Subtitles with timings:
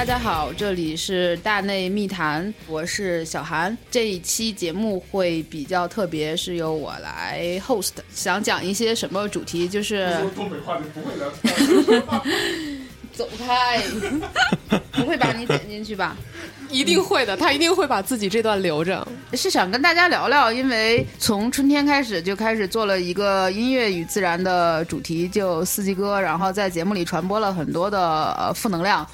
[0.00, 3.76] 大家好，这里是大内密谈，我是小韩。
[3.90, 12.02] 这一期节目会比较特别，是由我来 host，想讲一些什么主题，就是说东北话你不会聊天。
[13.12, 13.82] 走开，
[14.92, 16.16] 不会把你剪进去吧？
[16.70, 19.06] 一定会的，他一定会把自己这段留着。
[19.32, 29.06] 是想跟大家聊聊，因为从春天开始就开始做了一个音乐与自然的主题，就四季歌，然后在节目里传播了很多的呃 负能量，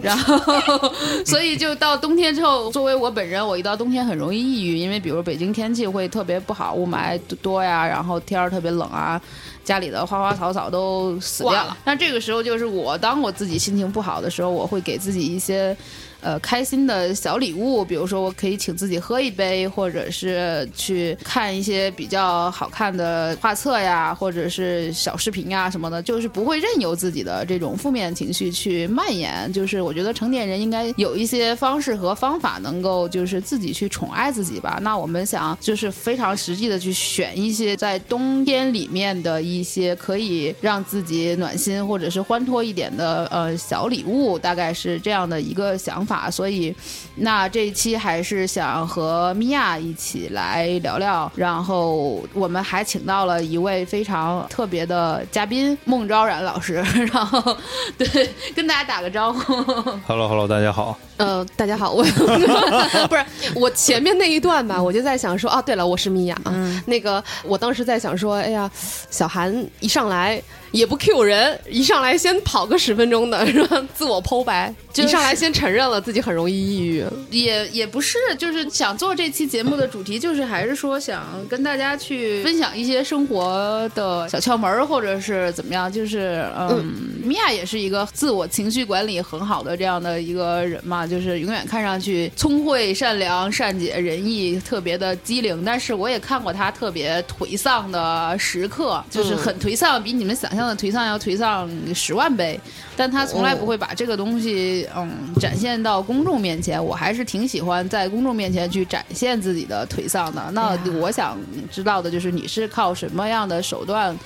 [0.00, 0.92] 然后
[1.24, 9.20] 所以就到冬天之后，作为我本人，我一到冬天很容易抑郁，因为比如北京天气会特别不好，雾霾多呀，然后天儿特别冷啊。
[9.64, 15.74] 家里的花花草草都死掉了，那这个时候就是我，当我自己心情不好的时候，我会给自己一些。
[16.24, 29.52] 呃，开心的小礼物，比如说我可以请自己喝一杯，或者是去看一些比较好看的画册呀，或者是小视频呀什么的，就是不会任由自己的这种负面情绪去蔓延。
[29.52, 34.78] 就是我觉得成年人应该有一些方式和方法，能够就是自己去宠爱自己吧。
[34.80, 46.13] 那我们想就是非常实际的去选一些在冬天里面的一些可以让自己暖心或者是欢脱一点的呃小礼物，大概是这样的一个想法。
[46.30, 46.74] 所以，
[47.16, 51.30] 那这一期还是想和米娅一起来聊聊。
[51.34, 56.74] 然后我们还请到了一位非常特别的嘉宾孟昭然老师。
[57.12, 57.56] 然后，
[57.96, 59.54] 对，跟大家打个招呼。
[60.06, 60.98] Hello，Hello，大家好。
[61.16, 62.02] 呃，大家好，我
[63.08, 66.36] 不是我前面那一段吧，我就在想说，哦，对了，我是米娅。
[66.46, 68.70] 嗯那个，我当时在想说，哎呀，
[69.10, 70.42] 小韩一上来。
[70.74, 73.80] 也不 Q 人，一上来先跑个十分钟的 是吧？
[73.94, 77.04] 自我剖白，一上来先承认了自己很容易抑郁。
[77.30, 85.90] 也也不是，就是想做这期节目的主题，就是还是说想跟大家去分享一些生活的小窍门，或者是怎么样。
[85.92, 95.62] 就是嗯，米娅也是一个自我情绪管理很好的这样的一个人嘛，就是永远看上去聪慧、善良、善解人意，特别的机灵。
[95.64, 100.63] 但是我也看过她特别颓丧的时刻，就是很颓丧，比你们想象。
[100.76, 102.60] 颓丧要颓丧十万倍，
[102.96, 105.10] 但他从来不会把这个东西嗯
[105.40, 106.82] 展现到公众面前。
[106.82, 110.48] 我还是挺喜欢在公众面前去展现自己的颓丧的。
[110.52, 111.36] 那我想
[111.72, 114.16] 知道的就是你是靠什么样的手段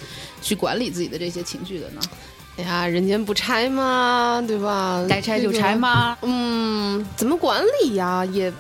[0.43, 2.00] 去管理自己的这些情绪的呢？
[2.59, 5.03] 哎呀，人间不拆嘛，对吧？
[5.09, 6.19] 该拆就拆吗？
[6.22, 8.25] 嗯，怎么管理呀？
[8.26, 8.53] 也。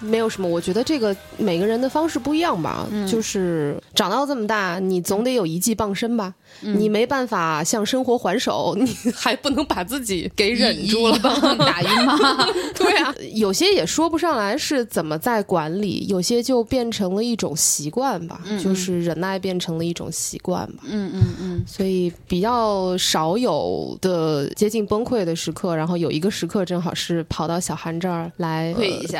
[0.00, 2.86] 没有什么，我觉得这个每个人的方式不一样吧。
[3.10, 6.34] 就是长到这么大，你总得有一技傍身吧。
[6.60, 11.18] 你没办法向生活还手， 你还不能把自己给忍住了，
[11.58, 12.16] 打晕吗？
[12.76, 18.40] 对啊，有些也说不上来是怎么在管理，有些就变成了一种习惯吧。
[18.62, 20.84] 就是忍耐变成了一种习惯吧。
[20.86, 21.64] 嗯嗯嗯。
[21.66, 28.72] 所以比较少有的接近崩溃的时刻，然后有一个时刻正好是跑到小韩这儿来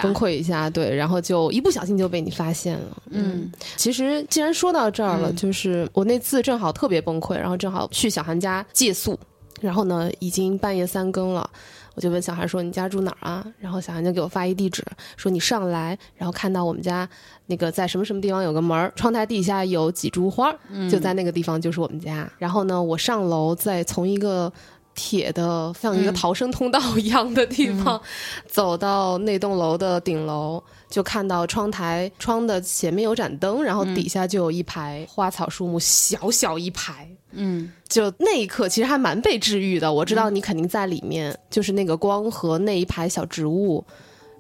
[0.03, 3.02] 崩溃一下，对，然后就一不小心就被你发现了。
[3.10, 9.19] 嗯，其实既然说到这儿了，就是我那次正好特别崩溃，然后正好去小韩家借宿，
[9.60, 11.48] 然后呢已经半夜三更了，
[11.94, 14.84] 我就问小韩说：“你家住哪儿啊？”然后小韩就给我发一地址，
[15.16, 17.08] 说：“你上来，然后看到我们家
[17.46, 20.54] 那个在什么什么地方有个门儿，窗台底下有几株花，
[20.91, 22.31] 就在那个地方就是我们家。
[22.38, 24.52] 然后呢，我上楼再从一个。”
[24.94, 28.00] 铁的像一个逃生通道一样的地方，
[28.47, 37.09] 走到那栋楼的顶楼，就看到窗台窗的前面有盏灯，然后底下就有一排花草树木，小小一排。
[37.37, 39.93] 嗯，就那一刻其实还蛮被治愈的。
[39.93, 43.84] 我知道你肯定在里面，就是那个光和那一排小植物。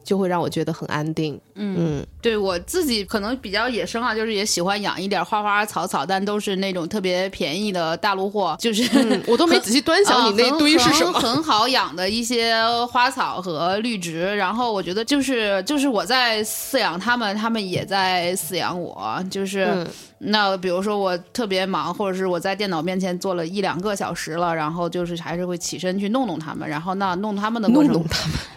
[0.04, 1.40] 就会让我觉得很安定。
[1.54, 8.56] 嗯，对我自己可能比较野生啊，就是也喜欢养一点花花草草，但都是那种特别便宜的大陆货。
[8.60, 8.84] 就是
[9.26, 12.54] 我都没仔细端详你 那堆是什么，很好养的一些
[12.90, 14.36] 花草和绿植。
[14.36, 19.24] 然后我觉得就是就是我在饲养它们，它们也在饲养我。
[19.30, 19.86] 就是
[20.18, 26.68] 那比如说我特别忙，或者是我在电脑面前坐了一两个小时了，然后就是还是会起身去弄弄它们。
[26.68, 28.04] 然后那弄它们的过程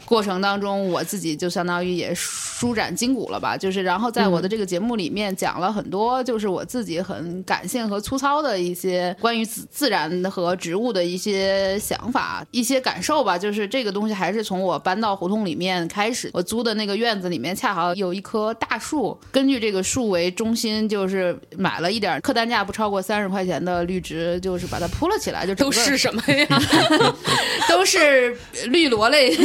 [0.04, 1.37] 过程当中，我自己。
[1.38, 13.38] 就相当于也舒展筋骨了吧，就是然后在我的这个节目里面讲了很多，就是我自己很感性和粗糙的一些关于自自然和植物的一些想法、一些感受吧。
[13.38, 26.48] 就是这个东西还是从我搬到胡同里面开始，我租的那个院子里面恰好有一棵大树，根据这个树为中心，就是买了一点客单价不超过三十块钱的绿植，就是把它铺了起来，就都是什么呀？
[27.68, 28.36] 都是
[28.68, 29.36] 绿萝类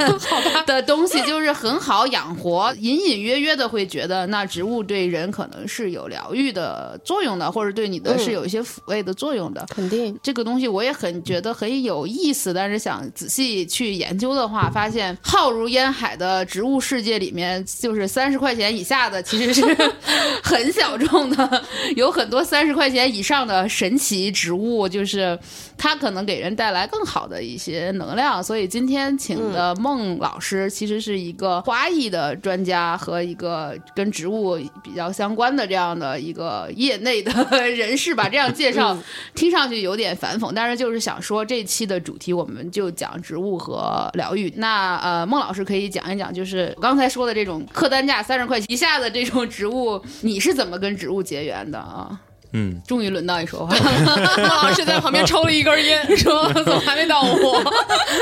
[0.66, 9.64] 的东西，就是很好养活，隐隐约约的会觉得那植物对人可能是有疗愈的作用的，或者对你的是有一些抚慰的作用的。
[9.70, 19.62] 肯定这个东西我也很觉得很有意思，但是想仔细去研究的话，发现浩如烟海的植物世界里面，就是三十块钱以下的其实是
[20.42, 21.64] 很小众的，
[21.96, 25.38] 有很多三十块钱以上的神奇植物，就是
[25.76, 28.42] 它可能给人带来更好的一些能量。
[28.42, 37.32] 所以今天请的孟老师其实是一个花艺的专家和一个跟植物比较相关的这样的一个业内的
[37.70, 38.28] 人士吧。
[38.28, 38.96] 这样介绍
[39.34, 44.52] 听上去有点反讽，但是就是想说这期的主题我们就讲植物和疗愈。
[44.56, 52.20] 那呃，孟老师可以讲一讲，就是我刚才说的这种客单价三十块钱以下的这种植物，你是怎么跟植物结缘的啊？
[52.54, 53.74] 嗯，终于轮到你说话。
[54.36, 57.62] 孟老师在旁边抽了一根烟， 说：“怎么还没到我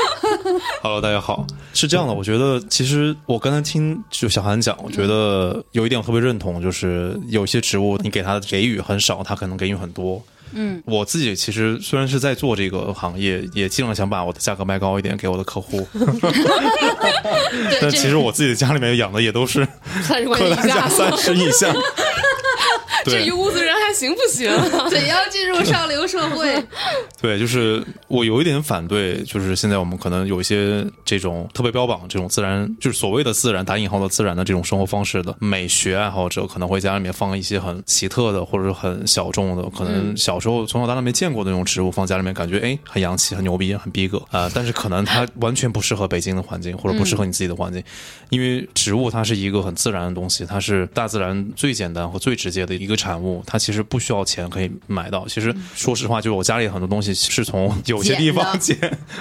[0.81, 1.45] Hello，大家好。
[1.73, 10.23] 是这样的，我觉得其实我刚才听就小韩讲，我觉得有一点我特别认同，就是有些植物你给它的给予很少，它可能给予很多。
[10.53, 15.85] 嗯，我自己其实虽然是在做这个行业，也尽量想把我的价格卖高一点给我的客户，
[17.81, 19.67] 但其实我自己的家里面养的也都是
[20.01, 21.73] 三十块客单价钱以下，三十以下。
[23.03, 24.49] 对这一屋子人还行不行？
[24.89, 26.63] 怎样进入上流社会？
[27.21, 47.83] 对，就是我有一点反对，就是现在我们可能有一些这种特别标榜这种自然，就是所谓的自然打引号的自然的这种生活方式的美学爱好者，可能会家里面放一些很奇特的或者是很小众的，可能小时候从小到大没见过的那种植物放家里面，感觉哎很洋气、很牛逼、很逼格啊、但是可能它完全不适合北京的环境，或者不适合你自己的环境，
[48.29, 55.27] 因为植物它是一个很自然的东西，它是大自然最简单和最直接的一个产物，它其实不需要钱可以买到。
[55.27, 58.77] 其实说实话，就是我家里很多东西是从有些地方捡，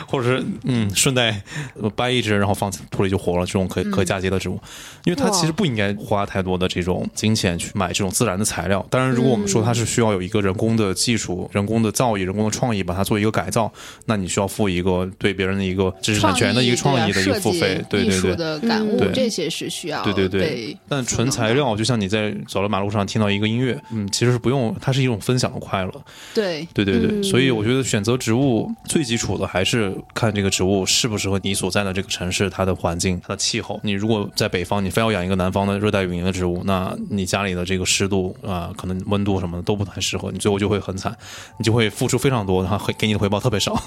[0.06, 1.42] 或者是嗯顺带
[1.80, 4.60] 呃掰一只，然后放土里就活了，这种可可嫁接的植物，
[5.04, 8.84] 因为它其实不应该花太多的这种金钱去买这种自然的材料。
[8.90, 13.72] 当然，如果我们说它是需要有一个人工的技术、人工的造诣、人工的创意，把它做一个改造，
[14.06, 18.36] 那你需要付一个对别人的一个知识产权的一个创意的一个付费，对对对。
[18.36, 19.10] 的感悟，对。
[19.12, 25.92] 这些是需要对对对，但纯材料就像你在走到马路上听到一个音乐，嗯，其实是不用，它是一种分享的快乐。
[26.34, 33.80] 对对对对，嗯所以我觉得选择植物最基础的还是看这个植物适不适合你所在的这个城市它的环境、它的气候。
[33.82, 41.16] 你如果在北方，你非要养一个南方的热带雨林的植物，那你家里的这个湿度啊、可能温度什么的都不太适合，你最后就会很惨，
[41.58, 43.80] 你就会付出非常多，然后会给你的回报特别少，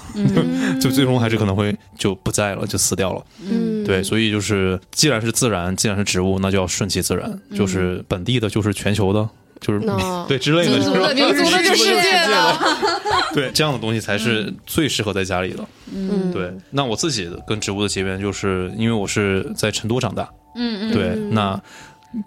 [0.81, 3.23] 就最终还是可能会就不在了，就死掉了。
[3.41, 9.27] 嗯， 对，所以就是既然是自然，既然是植物，那就要顺其自然，就是本地的，就是全球的。
[9.63, 12.59] 就是那 对之类的，民族就是的民族的就是世界了，
[13.33, 15.65] 对这样的东西才是最适合在家里的。
[15.95, 21.59] 嗯，对，那我自己跟植物的结缘，就是因为我是在成都长大，嗯嗯，对，那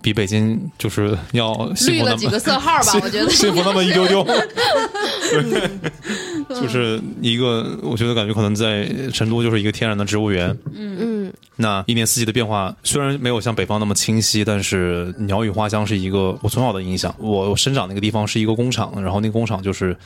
[0.02, 4.24] 比北京就是要幸福那么几个色号吧，我觉得幸福那么一丢丢。
[4.24, 5.70] 对，
[6.60, 10.48] 就是一个，我觉得感觉可能在成都就是一个天然的植物园。
[10.74, 11.15] 嗯嗯
[11.56, 17.14] 那一年四季的变化虽然没有像北方那么清晰，但是鸟语花香是一个我从小的印象。
[17.18, 19.96] 我生长那个地方是一个工厂，然后那个工厂就是。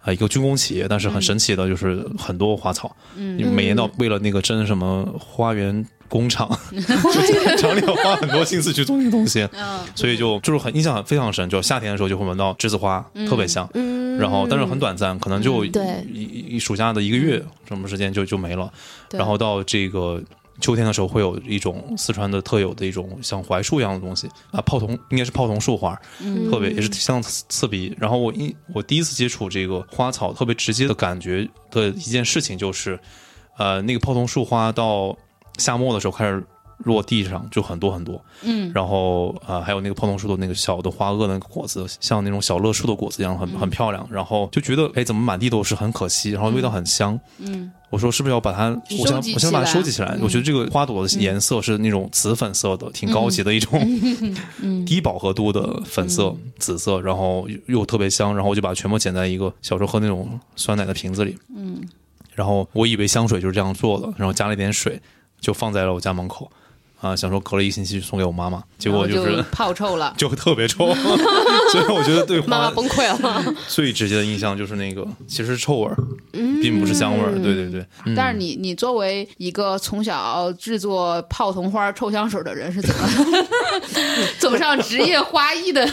[0.00, 6.48] 啊，一个军工企业，但是很神奇的就是很多花草，嗯，每年到为了那个争什么花园工厂，
[7.58, 11.48] 厂里要花很多心思去做那个东西，嗯所以就就是很印象非常深。
[11.48, 15.72] 就夏天的时候就会闻到栀子花，特别香，嗯，然后但是很短暂，可能就一
[16.48, 18.72] 一暑假的一个月什么时间就就没了。
[19.10, 20.22] 然后到这个
[20.60, 27.94] 秋天的时候，会有一种四川的特有的一种像槐树一样的东西啊，泡桐应该是泡桐树花，嗯特别也是相当刺鼻。
[27.98, 32.98] 然后我一我第一次接触这个花草，特别直接的感觉的一件事情就是，
[33.56, 35.16] 呃，那个泡桐树花到
[35.58, 36.44] 夏末的时候开始。
[36.84, 44.06] 落地上就很多很多，嗯然后呃还有那个泡桐树的那个小的花萼的那个果子，像那种小乐树的果子一样，很很漂亮。
[44.10, 46.30] 然后就觉得哎，怎么满地都是，很可惜。
[46.30, 48.68] 然后味道很香，嗯我说是不是要把它，
[49.00, 50.16] 我想我想把它收集起来。
[50.20, 53.80] 我觉得这个花朵的颜色是那种紫粉色的，挺高级的一种
[54.86, 58.34] 低饱和度的粉色、紫色，然后又又特别香。
[58.34, 61.80] 然后我就把它全部捡在一个小时候喝那种酸奶的瓶子里，嗯
[62.34, 65.00] 然后我以为香水就是这样做的，然后加了一点水，
[65.40, 66.48] 就放在了我家门口。
[67.00, 70.12] 啊，想说隔了一个星期就送给我妈妈，结果就是泡臭了。
[70.16, 70.92] 就特别臭，
[71.72, 73.54] 所以我觉得对花妈妈崩溃了。
[73.68, 75.96] 最直接的印象就是那个其实是臭味儿，
[76.32, 77.32] 并不是香味儿。
[77.40, 83.08] 对对对，嗯但是你你作为一个从小制作泡桐花臭香水的人，是怎么
[84.40, 85.88] 走上职业花艺的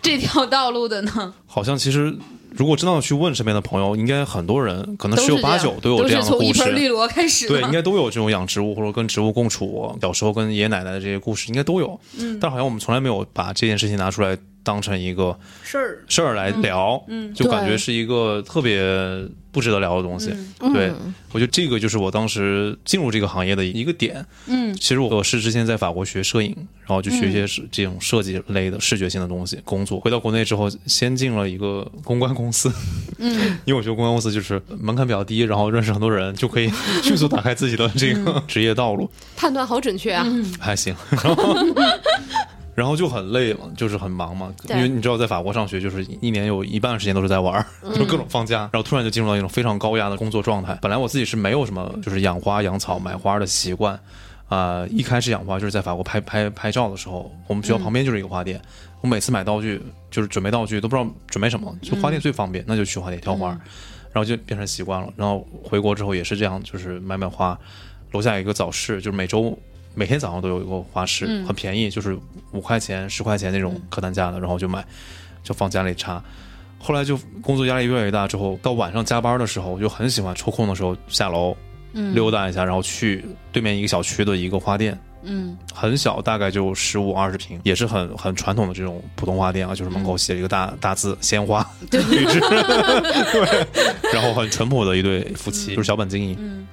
[0.00, 1.34] 这条道路的呢？
[1.46, 2.16] 好像其实
[2.58, 6.88] 如果真的要去问身边的朋友，应该很多人可能十有八九都有这样的故从一盆绿事。
[6.88, 11.98] 萝开始，对，应该都有这种养植物或者跟植物共处，小时候跟爷爷奶奶的这些故事应该都有。
[12.18, 14.36] 嗯，但好像我们从来没有把这件事情拿出来
[14.68, 16.04] 当成一个事儿。
[16.06, 20.30] 事儿来聊，嗯，就感觉是一个特别不值得聊的东西。
[20.74, 20.92] 对，
[21.32, 24.22] 我觉得这个就是我当时进入这个行业的一个点。
[24.46, 29.98] 嗯，其实我是之前在法国学摄影，然后就学一些这种设计类的视觉性的东西工作。
[29.98, 32.70] 回到国内之后，先进了一个公关公司，
[33.18, 33.30] 嗯，
[33.64, 36.70] 因为我觉得公关公司就是门槛比较低，然后认识很多人，就可以
[37.02, 39.10] 迅速打开自己的这个职业道路。
[39.34, 40.26] 判断好准确啊！
[40.60, 41.54] 还行，然 后
[42.78, 44.54] 然后就很累了，就是很忙嘛。
[44.68, 50.78] 因为你知道，在法国上学，就是一年有一半的时间都是在玩儿，就各种放假，然后突然就进入到一种非常高压的工作状态。
[50.80, 53.98] 本来我自己是没有什么就是养花、养草、买花的习惯。
[54.48, 58.58] 啊、一开始养花就是在法国拍拍拍照的时候，我们学校旁边就是一个花店。
[59.02, 59.78] 我每次买道具，
[60.10, 63.48] 就是准备道具都不知道准备什么，就花店最方便，那就去花店挑花。
[64.10, 65.12] 然后就变成习惯了。
[65.16, 67.58] 然后回国之后也是这样，就是买买花。
[68.12, 69.56] 楼下有一个早市，就是每周
[69.94, 72.18] 每天早上都有一个花市，很便宜，就是
[72.52, 74.84] 五块钱、十块钱那种客单价的，然后就买，
[75.42, 76.22] 就放家里插。
[76.78, 81.56] 后来就工作压力越来越大，之后到晚上加班的时候，我就很喜欢抽空的时候下楼
[81.92, 84.96] 溜达一下，然后去对面一个小区的一个花店。
[85.24, 93.66] 嗯，很小，大概就十五二十平，也是很很传统的这种普通花店啊，就是门口写了一个大大字“鲜花”，对， 对，
[94.12, 96.36] 然后很淳朴的一对夫妻，就是小本经营。
[96.38, 96.68] 嗯，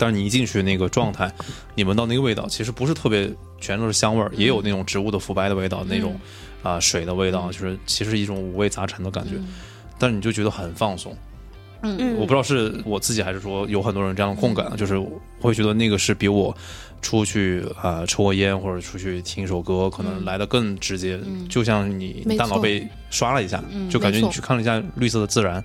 [0.00, 1.30] 但是你一进去那个状态，
[1.74, 3.30] 你闻到那个味道，其实不是特别
[3.60, 6.18] 全都是香味儿，也有那种植物的腐败的味道，那种
[6.62, 9.32] 啊、水的味道，就是其实一种五味杂陈的感觉，
[9.98, 11.14] 但是你就觉得很放松。
[11.82, 12.16] 嗯。
[12.16, 16.56] 我不知道是我自己还是说有很多人这样的共感，啊就是我会觉得那个是比我
[17.02, 25.62] 出去啊、呃抽个烟或者出去听一首歌可能来的更直接，就像你大脑被刷了一下，就感觉你去看了一下绿色的自然，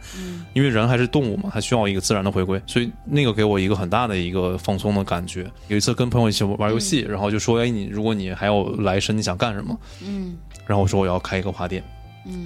[0.53, 5.49] 因为人还是动物嘛，还需要一个自然的回归，所以那个给我一个很大的一个放松的感觉。
[5.67, 9.77] 有一次跟朋友一起玩游戏，然后就说，哎，你如果你还有来生，你想干什么？
[10.01, 11.83] 嗯，然后我说我要开一个花店。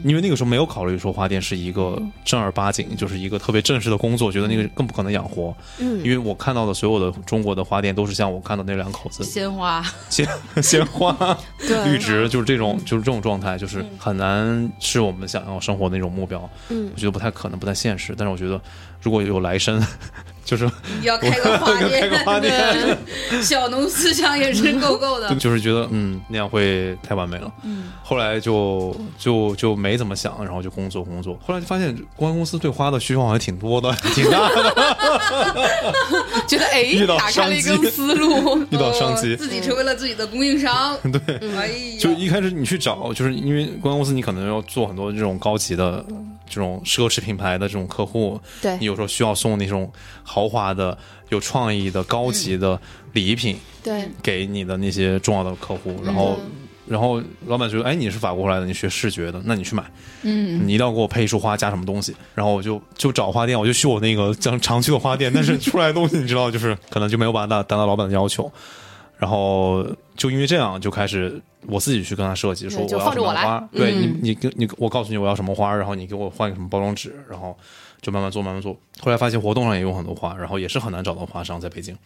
[0.04, 5.56] 因为那个时候没有考虑说花店是一个正儿八经，就是一个特别正式的工作，觉得那个更不可能养活。
[5.80, 6.04] 嗯。
[6.04, 10.28] 因为我看到的所有的中国的花店都是像我看到那两口子鲜花，鲜
[10.62, 11.92] 鲜花、对。
[11.92, 16.50] 绿植，就是这种就是这种状态，就是很难是我们想要生活的那种目标。
[16.70, 16.92] 嗯。
[16.94, 18.14] 我觉得不太可能，不太现实。
[18.18, 18.60] 但是我觉得
[19.02, 19.82] 如果有来生，
[20.50, 20.68] 就是
[21.00, 22.98] 你要开个花店， 开个花店
[23.44, 25.30] 小农思想也是够够的。
[25.38, 27.52] 就是觉得嗯那样会太完美了。
[27.64, 31.38] 嗯，后来就就就没怎么想，然后就工作工作。
[31.46, 34.98] 后来就发现公关公司对花的需求好像挺多的，挺大的。
[36.48, 38.58] 觉得哎遇到，打开了一商机个思路。
[38.72, 40.98] 遇到商机哦，自己成为了自己的供应商。
[41.12, 46.04] 对，哎呀，就一开始你去找，就是因为公关公司，你可能要做很多这种高级的、
[46.50, 49.92] 这种奢侈品牌的这种客户，对你有时候需要送那种
[50.40, 50.98] 豪华的、
[51.30, 52.80] 有创意的、高级的
[53.14, 56.38] 礼品对，给你的那些重要的客户，然后。
[56.88, 59.84] 然后老板觉得，哎，你是法国回来的，你学视觉的，那你去买，
[60.24, 62.16] 嗯，你一定要给我配一束花加什么东西。
[62.34, 68.52] 然后我就就找花店，我就去我那个常常去的花店， 但是出来的东西你知道，就是可能就没有办法达达到老板的要求。
[69.20, 69.86] 然后
[70.18, 77.56] 就因为这样，就开始我自己去跟他设计，说我要什么花，对你你跟你我告诉你我要什么花，然后你给我换一个什么包装纸，然后
[78.02, 78.80] 就慢慢做慢慢做。
[79.00, 81.98] 后来发现活动上也有很多花，然后也是很难找到花商在北京，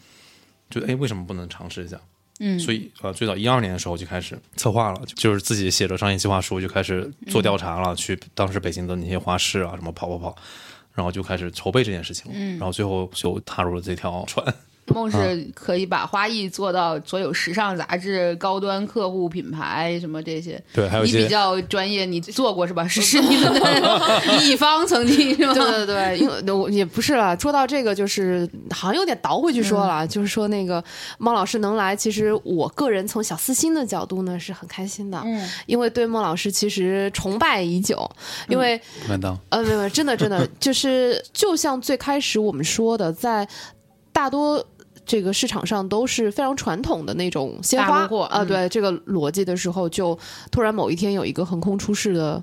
[0.69, 2.00] 觉得哎为什么不能尝试一下？
[2.39, 10.35] 嗯，所以呃，最早一二年的时候就开始策划了，就就是自己写着商业计划书，就开始做调查了，去当时北京的那些花市啊什么跑跑跑，
[10.93, 14.43] 然后就开始筹备这件事情了，然后最后就踏入了这条船。
[14.87, 20.61] 梦是可以把花艺做到所有时尚杂志、高端客户品牌什么这些。
[20.73, 22.87] 对还有你比较专业，你做过是吧？
[22.87, 25.53] 是 是你们的乙方曾经是吧？
[25.53, 27.37] 对对对，因为我也不是了。
[27.39, 30.83] 说到这个，就是好像有点倒回去说了，就是说那个
[31.17, 38.09] 孟老师能来，其实我个人从小私心的角度呢是很开心的，嗯，因为对孟老师其实崇拜已久，
[38.49, 39.17] 因为、呃，
[39.63, 43.47] 没有，没有真的真的 就是就像最开始我们说的，在
[44.11, 44.65] 大多。
[45.05, 48.48] 这个市场上都是非常传统的那种鲜大花货嗯。
[48.48, 50.17] 对这个逻辑的时候，就
[50.51, 52.41] 突然某一天有一个横空出世的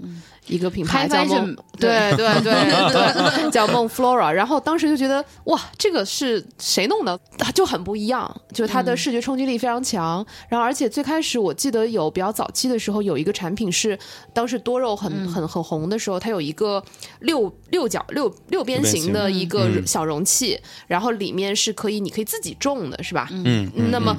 [0.51, 2.53] 一个品牌叫开发是梦，对对对
[2.93, 4.31] 对， 叫梦 Flora。
[4.31, 7.19] 然后当时就觉得哇，这个是谁弄的？
[7.39, 10.25] 它就很不一样，就是它的视觉冲击力非常强。
[10.49, 13.99] 然后而且最开始我记得有比较早期的时候，有一个产品是
[14.35, 16.83] 当时多肉很很很红的时候，它有一个
[17.21, 23.29] 六六角六六边形的一个嗯小容器，然后里面是可以你可以自己种的，是吧？
[23.31, 24.17] 嗯，那么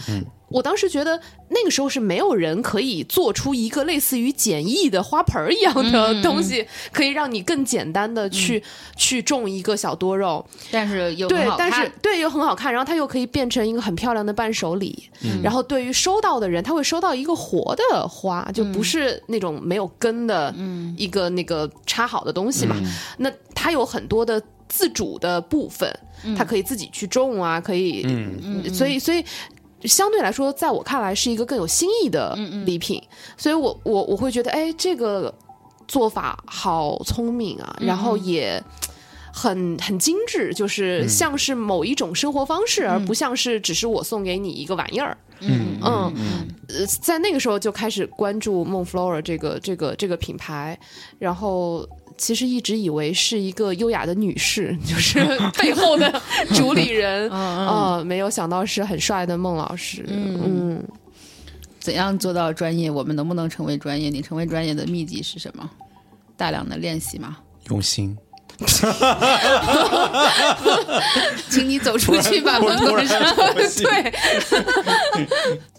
[0.52, 8.62] 我当时觉得那个时候是没有人可以做出一个类似于简易的花盆儿一样的东西，可以让你更简单的去、
[8.96, 10.46] 去种一个小多肉。
[10.70, 15.10] 但是又对很好，但是看对又很好看，然后它又可以变成一个很漂亮的伴手礼。
[15.42, 20.54] 然后对于收到的人，他会收到一个活的花，就不是那种没有根的
[20.98, 22.76] 一个那个插好的东西嘛。
[23.18, 25.90] 那它有很多的自主的部分，
[26.38, 29.24] 它可以自己去种啊，可以，嗯所以所以。
[29.84, 32.36] 相对来说，在我看来是一个更有新意的
[32.66, 33.02] 礼品，
[33.38, 35.34] 所以我我我会觉得，哎，这个
[35.88, 38.62] 做法好聪明啊，然后也
[39.34, 45.18] 很很精致，就是像是某一种生活方式，而不像是只是我送给你一个玩意儿。
[45.44, 46.14] 嗯嗯，
[46.70, 50.78] 呃，在那个时候就开始关注梦 Flora 这个这个这个品牌，
[51.18, 51.88] 然后
[52.22, 55.20] 其实一直以为是一个优雅的女士， 就是
[55.58, 56.22] 背后的
[56.54, 60.06] 主理人 啊、没有想到是很帅的孟老师。
[60.08, 60.80] 嗯
[61.80, 62.92] 怎样做到专业？
[62.92, 64.12] 我们能不能成为专业？
[64.12, 65.68] 你成为专业的秘籍是什么？
[66.38, 67.38] 大量的练习吗？
[67.70, 68.16] 用心。
[71.50, 73.20] 请你走出去吧，门口上。
[73.82, 74.14] 对，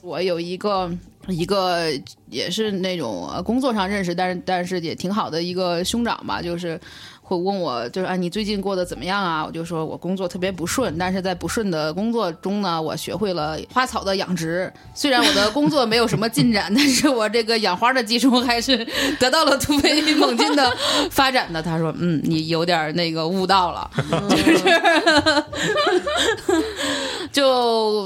[0.03, 0.91] 我有一个
[1.29, 1.89] 一个
[2.29, 6.81] 也是那种工作上认识，但是但是也挺好的一个兄长吧，就是
[7.23, 9.45] 会问我，就是啊你最近过得怎么样啊？
[9.47, 14.73] 我就说我工作特别不顺，但是在不顺的工作中呢，我学会了花草的养殖。
[14.95, 18.85] 虽然我的工作没有什么进展， 但是我这个养花的技术还是
[19.19, 20.77] 得到了突飞猛进的
[21.11, 21.63] 发展的。
[21.63, 23.91] 他说，嗯，你有点那个悟道了，
[24.29, 24.59] 就 是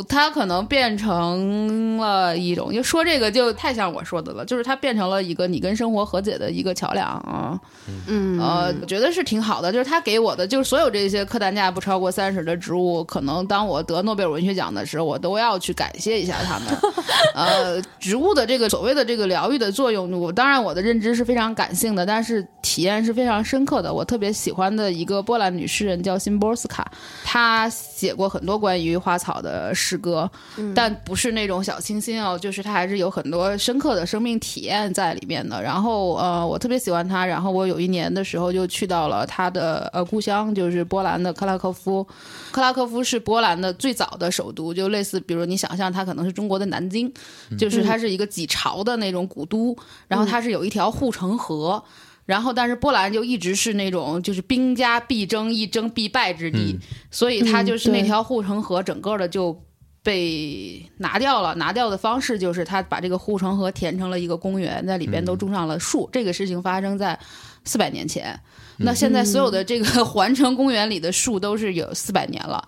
[0.09, 7.59] 它可能变成了一种，就说这个就太像我说的了，就是它变成了一个你跟生活和解的一个桥梁啊。
[8.06, 16.66] 嗯呃，我觉得是挺好的，就是他给我的，就是所有这些客单价不超过三十的植物，可能当我得诺贝尔文学奖的时候，我都要去感谢一下他们。
[17.35, 23.92] 呃，植物的这个所谓的这个疗愈的作用，我当然我的认知是非常感性的，但是体验是非常深刻的。
[23.92, 26.90] 我特别喜欢的一个波兰女诗人叫辛波斯卡，
[27.25, 30.30] 她写过很多关于花草的诗歌，
[30.75, 35.62] 但不是那种小清新哦，就是它还是有很多深刻的生命体验在里面的。
[35.62, 42.06] 然后呃，我特别喜欢他，然后我有一年的时候就去到了他的呃故乡，就是波兰的克拉科夫。
[42.52, 47.12] 克拉科夫是波兰的最早的首都，就类似，比如你想象它可能是中国的南京，
[47.58, 49.76] 就是它是一个几朝的那种古都，
[50.08, 51.82] 然后它是有一条护城河。
[52.26, 56.78] 然后，但是波兰就一直是那种就是兵家必争、一争必败之地，
[57.10, 59.65] 所以它就是那条护城河整个的就
[60.02, 61.54] 被拿掉了。
[61.54, 66.10] 拿掉的方式就是他把这个护城河填成了一个公园，在里边都种上了树。
[66.12, 67.19] 这个事情发生在
[67.65, 68.39] 四百年前。
[68.78, 72.62] 那现在所有的这个 环城公园里的树都是有四百年了，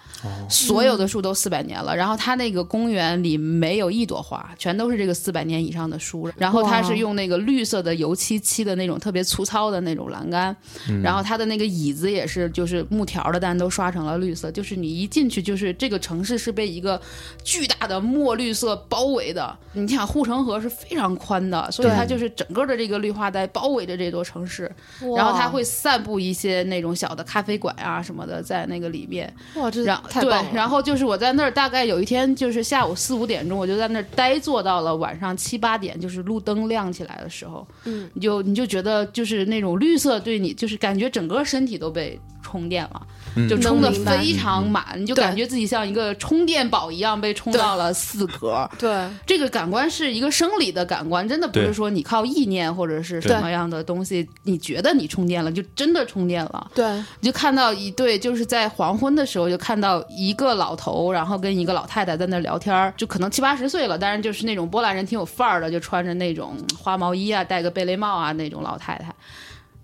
[0.48, 1.94] 所有的树都四百年了。
[1.94, 6.30] 然后它那个公园里没有一朵花，全都是这个四百年以上的树。
[6.36, 10.56] 然后它是用那个绿色的油漆漆的那种特别粗糙的那种栏杆，
[11.02, 14.50] 然后它的那个椅子也是就是木条的，但都刷成了绿色。
[14.50, 17.00] 就是你一进去，就是这个城市是被一个
[17.44, 19.56] 巨大的墨绿色包围的。
[19.72, 24.70] 你想护城河是非常宽的，所以它就是整个的这个绿化带包围着这座城市。
[25.16, 43.06] 然后它会散布一些那种小的咖啡馆啊什么的在那个里面，哇，这然后对太棒了，然后就是我在那儿大概有一天就是下午四五点钟，我就在那儿呆坐到了晚上七八点，就是路灯亮起来的时候，嗯，你就你就觉得就是那种绿色对你就是感觉整个身体都被充电了。
[43.46, 48.66] 就充的非常满，你就感觉自己像一个充电宝一样被充到了四格。
[48.78, 49.06] 对。
[49.26, 56.70] 这个感官是一个生理的感官，真的不是说你靠意念或者是什么样的东西，你觉得你充电了，就真的充电了。
[56.74, 69.14] 对，你就看到一对，就是在黄昏的时候，就看到一个老头，然后跟一个老太太在那聊天儿，就可能七八十岁了，但是就是那种波兰人挺有范儿的，就穿着那种花毛衣啊，戴个贝雷帽啊那种老太太。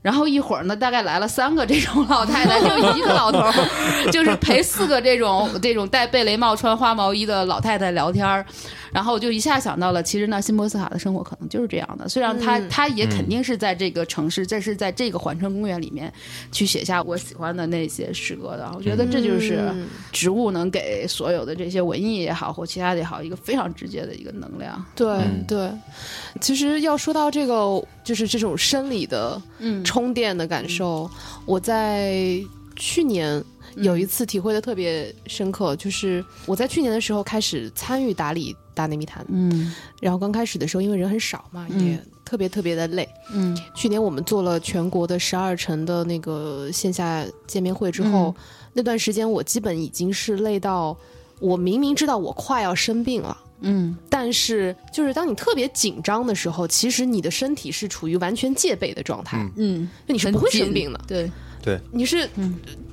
[0.05, 8.45] 然后一会儿呢，大概来了三个这种老太太， 就一个老头儿，就是陪四个这种这种戴贝雷帽、穿花毛衣的老太太聊天儿。
[8.93, 12.07] 然后我就一下想到了，其实呢，辛波斯卡的生活可能就是这样的。
[12.07, 16.12] 虽然他、嗯他也肯定是在这个城市，这是在这个环城公园里面
[16.53, 18.71] 去写下我喜欢的那些诗歌的。
[18.77, 24.85] 我觉得这就是嗯植物能给所有的这些文艺也好或其他的也好，一个非常直接的一个能量。
[24.95, 25.71] 对、嗯对，
[26.43, 29.83] 其实要说到这个，就是这种生理的嗯。
[29.83, 31.11] 充电的感受，
[31.47, 32.38] 我在
[32.77, 33.43] 去年
[33.77, 39.75] 有一次体会的特别深刻，就是我在去年的时候开始参与打理大内密谈，嗯。
[40.01, 41.87] 然后刚开始的时候因为人很少嘛，嗯。
[41.87, 43.09] 也特别特别的累。
[43.33, 43.57] 嗯。
[43.75, 48.35] 去年我们做了全国的十二城的那个线下见面会之后，嗯。
[48.75, 50.97] 那段时间我基本已经是累到，
[51.38, 53.97] 我明明知道我快要生病了，嗯。
[54.09, 59.83] 但是就是当你特别紧张的时候，其实你的身体是处于完全戒备的状态，嗯。
[59.83, 61.31] 嗯，就你是不会生病的，对，
[61.62, 62.29] 对，你是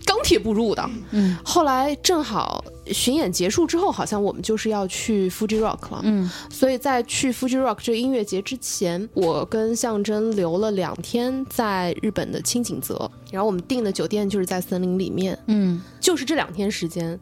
[0.05, 0.89] 钢铁不入的。
[1.11, 1.37] 嗯。
[1.43, 6.29] 后来正好巡演结束之后，好像我们就是要去 Fuji Rock 了，嗯。
[6.49, 15.81] 所以在去 Fuji Rock 这个音乐节之前，我跟象征留了两天在日本的青井泽，然后我们订的酒店就是在森林里面，嗯。
[15.99, 17.17] 就是这两天时间，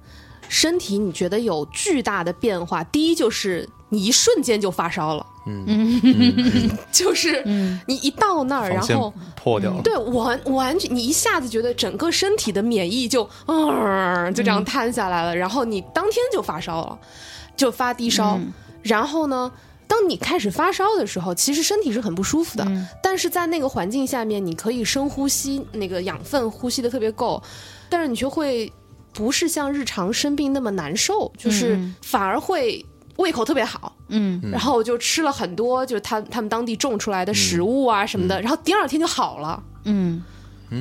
[0.50, 2.84] 身体你觉得有巨大的变化。
[2.84, 7.80] 第一就是你一瞬间就发烧了，嗯，就是嗯。
[7.88, 9.72] 你一到那儿，然后破掉。
[9.72, 9.82] 了。
[9.82, 17.00] 对完完全你一下子觉得整个身体的免疫就嗯就这样瘫下来了，然后你当天就发烧了，
[17.56, 18.52] 就发低烧，嗯。
[18.84, 19.50] 然后呢？
[19.90, 22.88] 当你开始发烧的时候，其实身体是很不舒服的，嗯。
[23.02, 27.42] 但是在那个环境下面，你可以深呼吸，那个养分呼吸的特别够，
[27.90, 28.72] 但是你却会
[29.20, 31.94] 不是像日常生病那么难受，就是嗯。
[32.02, 32.86] 反而会
[33.18, 33.94] 胃口特别好。
[34.08, 34.40] 嗯。
[34.50, 39.62] 然后我就吃了很多，就是他他们当地种出来的食物啊什么的，然后第二天就好了。
[39.84, 40.24] 嗯。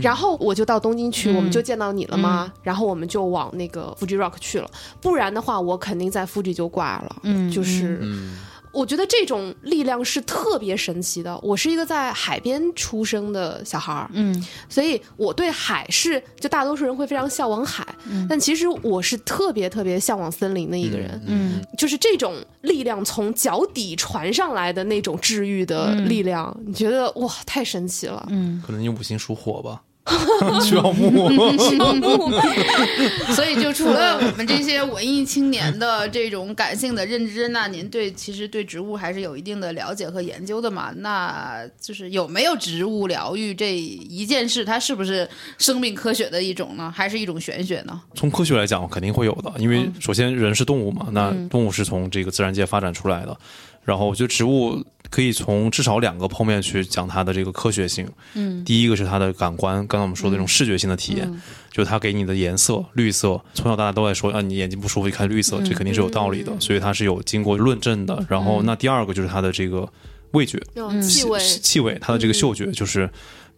[0.01, 1.35] 然后我就到东京去，嗯。
[1.35, 2.53] 我们就见到你了吗？
[2.63, 4.71] 然后我们就往那个 Fuji Rock 去了，
[5.01, 7.17] 不然的话，我肯定在 Fuji 就挂了。
[7.25, 8.37] 嗯就是，嗯
[8.73, 11.39] 我觉得这种力量是特别神奇的。
[11.39, 14.45] 我是一个在海边出生的小孩儿，嗯。
[14.69, 17.87] 所以我对海是就大多数人会非常向往海，
[18.29, 21.21] 但其实我是特别特别向往森林的一个人。
[21.27, 21.61] 嗯。
[21.77, 28.27] 就是这种力量从脚底传上来的那种治愈的力量，你觉得哇，太神奇了。
[28.31, 29.83] 嗯，可能你五行属火吧，
[30.63, 31.29] 需要木。
[33.35, 40.93] 所以就除了我们这些文艺青年的这种感性的认知，那您对其实对植物还是有一定的了解和研究的嘛？
[40.97, 46.93] 那就是有没有植物疗愈这一件事，它是不是生命科学的一种呢？
[46.95, 48.01] 还是一种玄学呢？
[48.15, 53.37] 从科学来讲，肯定会有的，因为首先人是动物嘛，那动物是从这个自然界发展出来的。
[53.85, 58.09] 然后我觉得植物可以从至少两个方面去讲它的这个科学性。
[58.35, 58.65] 嗯。
[58.65, 61.31] 第一个是它的感官，刚刚我们说的那种视觉性的体验，
[61.71, 68.25] 就是它给你的颜色，绿色，从小到大都在说啊，你眼睛不舒服，一看绿色，这肯定是有道理的，所以它是有经过论证的。
[68.29, 69.89] 然后那第二个就是它的这个
[70.33, 73.09] 味觉，嗯，气味，气气味，它的这个嗅觉就是。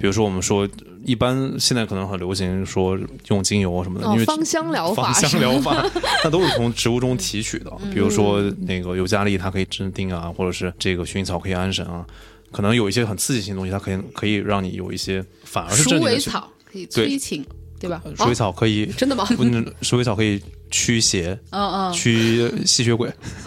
[0.00, 0.66] 比如说，我们说，
[1.04, 5.84] 一般现在可能很流行说用精油什么的，因为，哦芳香疗法芳香疗法，
[6.22, 7.70] 它 都是从植物中提取的。
[7.92, 12.06] 比如说那个尤加利，它可以镇定啊，或者是这个薰衣草可以安神啊。
[12.50, 16.28] 可能有一些很刺激性的东西，它可以可以让你有一些反而是鼠镇定的去。
[16.28, 17.44] 尾草可以催情，
[17.78, 18.02] 对吧？
[18.16, 19.24] 鼠尾草可以， 真的吗？
[19.36, 23.12] 不 是鼠尾草可以驱邪、嗯嗯，驱吸血鬼，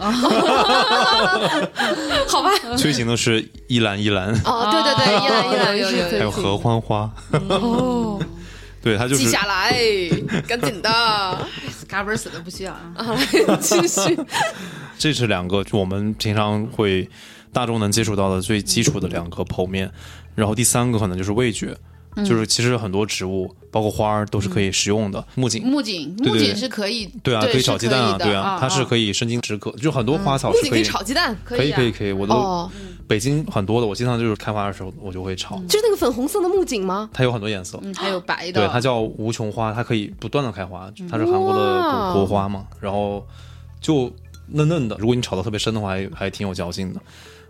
[2.28, 2.50] 好吧。
[2.78, 7.10] 催情的是一兰一兰，哦，对对对，依兰依兰有有有有是还有合欢花。
[7.50, 8.20] 哦，
[8.82, 9.74] 对，他就是记下来，
[10.48, 10.90] 赶紧的。
[11.88, 12.92] 嘎嘣死的不需要啊。
[12.96, 13.16] 啊，
[13.62, 14.18] 继续。
[14.98, 17.08] 这是两个我们平常会
[17.52, 19.92] 大众能接触到的最基础的两个剖面，
[20.34, 21.78] 然后第三个可能就是味觉，
[22.18, 25.26] 就是其实很多植物，包括花儿都是可以食用的。
[25.36, 30.92] 木槿，木槿，木槿是可以，对啊，可以炒鸡蛋啊，对啊，它是可以生津止渴，就很多花草木槿可以是可以。
[30.94, 32.72] 炒鸡蛋，可以啊可以可以，我都哦，
[33.08, 37.10] 北京很多的，我经常就是开花的时候我就会炒，就是那个粉红色的木槿吗？
[37.14, 41.82] 它有很多颜色，嗯，还有白的，对，它叫无穷花，它可以不断的开花，它是韩国的
[42.14, 43.26] 国国花嘛，然后
[43.82, 44.12] 就
[44.48, 47.00] 嫩嫩的，如果你炒的特别深的话，还还挺有嚼劲的。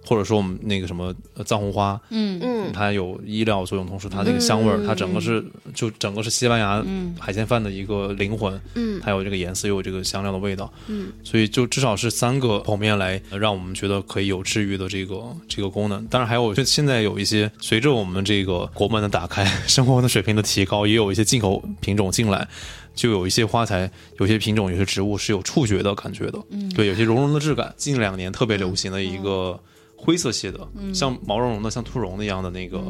[0.05, 2.39] 或者说我们那个什么呃藏红花，嗯。
[2.41, 6.83] 嗯，它有医疗作用，同时它那个香味儿，它整个是就整个是西班牙
[7.19, 8.99] 海鲜饭的一个灵魂，嗯。
[9.03, 16.05] 它有这个颜色，又有这个香料的味道，嗯，所以就至少是三个方面来呃让我们觉得可以有治愈的这个这个功能。
[16.07, 22.47] 当然还有，就现在有一些随着我们这个国门的打开， 生活的水平的提高，也有一些进口品种进来。
[22.95, 23.89] 就有一些花材，
[24.19, 27.73] 有些品种，有些植物是有触觉的感觉的，嗯，对，有些绒绒的质感。
[27.75, 29.59] 近两年特别流行的一个
[30.03, 30.59] 灰色系的，
[30.93, 32.81] 像毛茸茸的、像兔绒的一样的那个、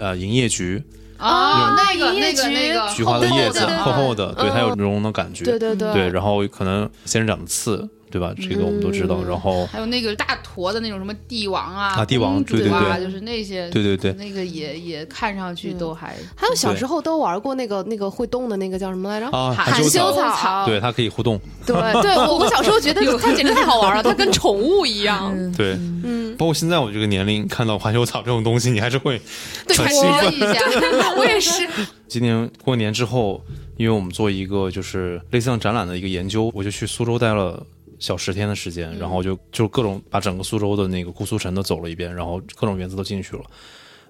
[0.00, 0.82] 呃银叶菊，
[1.18, 2.88] 哦，那个那个菊那个。
[2.94, 5.92] 菊花的叶子厚厚的，对，嗯它有绒绒的感觉，对对对。
[5.92, 8.32] 对，然后可能仙人掌的刺，对吧？
[8.36, 9.28] 这个我们都知道，嗯。
[9.28, 13.06] 然后还有那个大坨的那种什么帝王啊、啊帝王公主对对啊，对。
[13.06, 14.12] 就是那些，对对对。
[14.12, 19.26] 那个也也看上去都还还有小时候都玩过那个那个会动的那个叫什么来着？
[19.30, 25.32] 啊，含羞草草，对，它可以互动，对 对，我我小时候觉得它简直太好玩了， 它跟宠物一样。
[25.56, 25.72] 对，
[26.04, 29.20] 嗯，包括现在我这个年龄看到含羞草这种东西，你还是会
[29.66, 30.34] 对很兴奋。
[30.34, 30.60] 摸一下，
[31.16, 31.66] 我也是。
[32.08, 33.42] 今年过年之后，
[33.78, 37.64] 因为我们做一个就是类似像展览的一个研究，我就去苏州待了
[38.02, 43.42] 小十天的时间，然后就就各种把整个苏州的那个姑苏城都走了一遍，然后各种园子都进去了。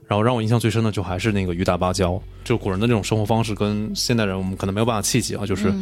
[0.08, 5.72] 然后让我印象最深的就还是那个雨打芭蕉，就古人的这种生活方式跟现代人我们可能没有办法契机啊，就是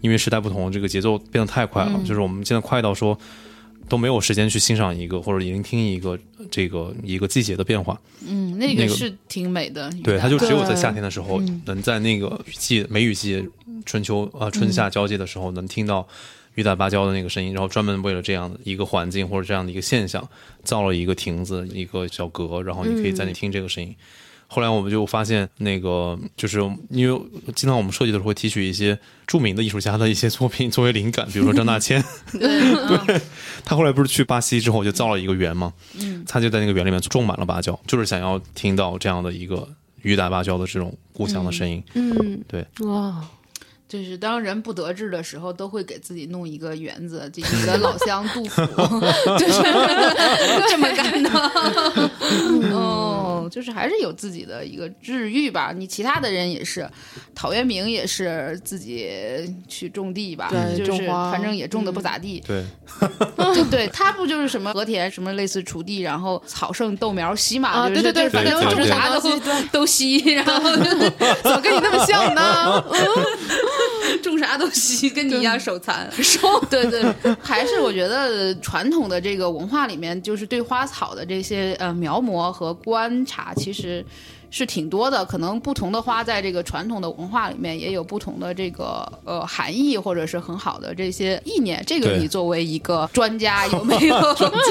[0.00, 3.18] 因为时代不同，这个节奏变得太快了，就是我们现在快到说。
[3.88, 6.18] 都没有时间去欣赏一个或者聆听一个
[6.50, 7.96] 这个一个季节的变化。
[8.26, 9.88] 嗯，那那个个是挺美的。
[10.02, 13.48] 对，它就只有在夏天的时候，能在那个雨季、梅雨季、
[13.84, 16.04] 春秋呃春夏交界的时候，能听到
[16.56, 20.28] 雨打芭蕉的那个声音，然后专门为了这样的一个环境或者这样的一个现象，
[20.64, 23.94] 造了一个亭子、一个小阁，然后你可以在那听这个声音。
[24.48, 27.20] 后来我们就发现，那个就是因为
[27.56, 33.20] 经常我们设计的时候会提取一些著名的艺术家的一些作品作为灵感，比如说张大千， 对，
[33.64, 39.68] 他后来不是去巴西之后就造了一个园嘛，嗯，他就在那个园里面种满了芭蕉，就是想要听到这样的一个
[40.02, 41.82] 雨打芭蕉的这种故乡的声音。
[41.94, 43.28] 嗯，对，哇，
[43.88, 47.30] 就是当人不得志的时候，都会给自己弄一个园子。
[47.32, 48.62] 就你的 老乡杜甫
[49.38, 49.62] 就是
[50.68, 51.30] 这么干的。
[52.74, 55.72] 哦，就是还是有自己的一个治愈吧。
[55.74, 56.88] 你其他的人也是，
[57.34, 59.08] 陶渊明也是自己
[59.68, 62.42] 去种地吧，对就是种反正也种的不咋地。
[62.46, 62.64] 对，
[63.36, 70.58] 对对，他不就是什么和田，什么类似锄地，然后草盛豆苗稀嘛，啊，就是对对对，反正正种啥都对，都稀，然后
[71.42, 72.84] 怎么跟你那么像呢？
[74.22, 76.10] 种啥都稀，跟你一样手残。
[76.22, 77.02] 手 对对，
[77.42, 84.04] 还是我觉得传统的这个文化里面，就是对花草的这些呃描摹和观察，其实。
[84.50, 91.82] 是挺多的，可能不同的花在这个传统的文化里面也有不同的这个呃含义，或者是很好的这些意念。
[91.86, 94.16] 这个你作为一个专家有没有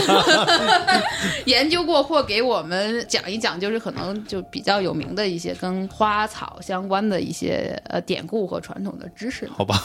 [1.45, 3.59] 研究过，或给我们讲一讲？
[3.59, 9.49] 就是可能就比较有名的一些跟花草相关的一些呃典故和传统的知识。
[9.55, 9.83] 好吧。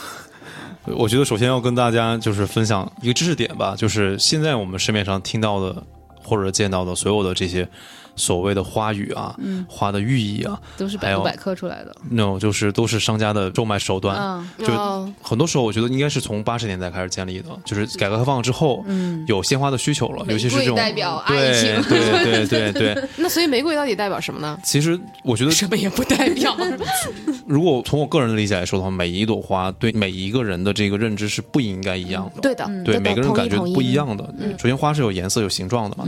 [0.87, 5.83] 我觉得首先要跟大家就是分享一个知识点吧，就是现在我们市面上听到的
[6.25, 7.69] 或者见到的所有的这些
[8.21, 9.35] 所谓的花语啊、
[9.69, 11.97] 花的寓意啊，都是百度百科出来的。
[12.09, 14.17] no 就是都是商家的售卖手段。
[14.17, 23.09] 嗯就哦很多时候，我觉得应该是从八十年代开始建立的，就是改革开放之后，嗯有鲜花的需求了，尤其是这种代表爱对情对对对对。
[23.17, 24.59] 那所以玫瑰到底代表什么呢？
[24.65, 26.57] 其实我觉得，什么也不代表。
[27.47, 32.41] 如果从我个人的理解来说的话，每一朵花对每一个人的这个认知是不应该一样的。
[32.41, 33.91] 对的，对，每个人感觉不一。
[33.91, 34.25] 样的。
[34.57, 36.05] 首先，花是有颜色、有形状的嘛。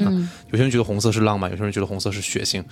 [0.53, 2.63] 有些人觉得红色是浪漫，有些人觉得红色是血腥。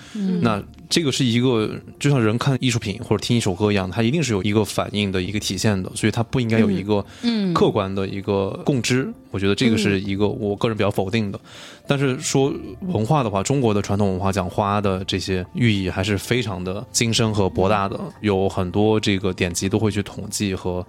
[0.43, 9.09] 那这个是一个，就像人看艺术品或者听一首歌一样，它一定是有一个反应的一个体现的，所以它不应该有一个嗯客观的一个共知。
[9.31, 11.39] 我觉得这个是一个我个人比较否定的。
[11.87, 12.53] 但是说
[12.89, 20.85] 文化的话，中国的传统文化讲花的这些寓意还是非常的精深和博大的，有很多这个典籍都会去统计和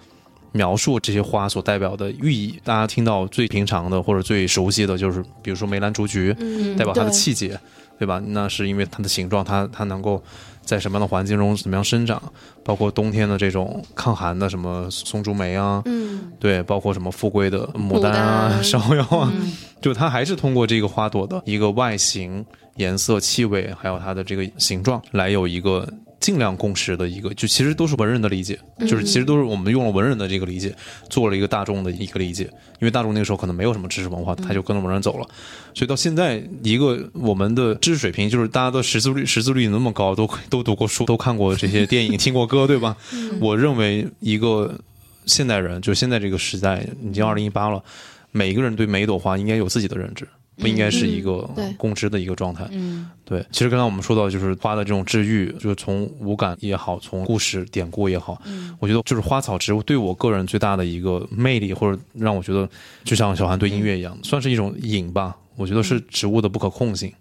[0.54, 2.56] 描述这些花所代表的寓意。
[2.64, 7.60] 大家听到最平常的或者最熟悉的就是，比如说梅兰竹菊，嗯代表它的气节，
[8.02, 8.20] 对吧？
[8.26, 10.20] 那是因为它的形状，它它能够
[10.66, 12.20] 在什么样的环境中怎么样生长，
[12.64, 22.44] 包括冬天的这种抗寒的什么松竹梅啊，嗯，对，包括什么富贵的牡丹啊、丹芍药啊，嗯就它还是通过这个花朵的一个外形、
[22.78, 25.88] 颜色、气味，还有它的这个形状，来有一个
[26.22, 28.58] 尽量共识的一个，就其实都是文人的理解，
[28.88, 30.74] 就是其实都是我们用了文人的这个理解，
[31.10, 32.44] 做了一个大众的一个理解，
[32.80, 35.28] 因为大众那个时候可能没有什么知识文化，他就跟着文人走了，
[35.74, 42.96] 所以到现在一个我们的知识水平，就是大家的识字率识字率那么高，都都读过书，都看过这些电影，听过歌，对吧？
[43.40, 44.80] 我认为一个
[45.26, 47.84] 现代人，就现在这个时代，已经二零一八了，
[48.32, 50.28] 每一个人对每一朵花应该有自己的认知，
[50.62, 52.66] 不应该是一个共知的一个状态。
[52.72, 62.70] 嗯对，其实刚才我们说到，就是花的这种治愈，就是从五感也好，从故事典故也好，嗯我觉得就是花草植物对我个人最大的一个魅力，或者让我觉得，
[63.04, 65.36] 就像小韩对音乐一样，算是一种瘾吧。
[65.56, 67.12] 我觉得是植物的不可控性，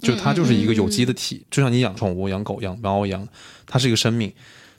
[0.00, 3.26] 就它就是一个有机的体，就像你养宠物、养狗、养猫一样，
[3.66, 4.32] 它是一个生命，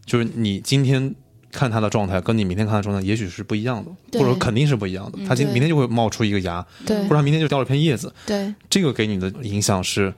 [0.06, 1.16] 就是你今天。
[1.52, 5.18] 看它的状态，跟你明天看它的状态，也许是不一样的，或者说肯定是不一样的。
[5.28, 10.14] 它今明天就会冒出一个芽，对或者它明天就掉了片叶子，对，这个给你的影响是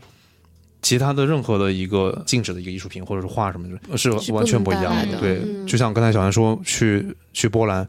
[0.81, 7.87] 其他的任何的一个静止的一个艺术品或者是画什么的，是是完全不一样的对，嗯就像刚才小韩说，去去波兰，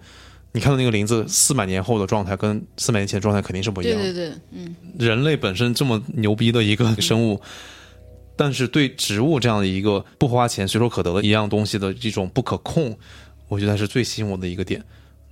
[0.53, 4.03] 你看到那个林子四百年后的状态跟四百年前的状态肯定是不一样的。
[4.05, 7.41] 对对对，嗯人类本身这么牛逼的一个生物。
[8.35, 12.97] 但是对植物这样的一个不花钱随手可得的一样东西的这种不可控，
[13.53, 14.83] 我觉得是最吸引我的一个点。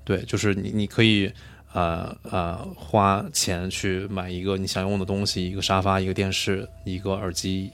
[0.04, 1.32] 对，就是你你可以
[1.72, 7.70] 呃呃花钱去买一个你想用的东西，一个沙发、一个电视、一个耳机，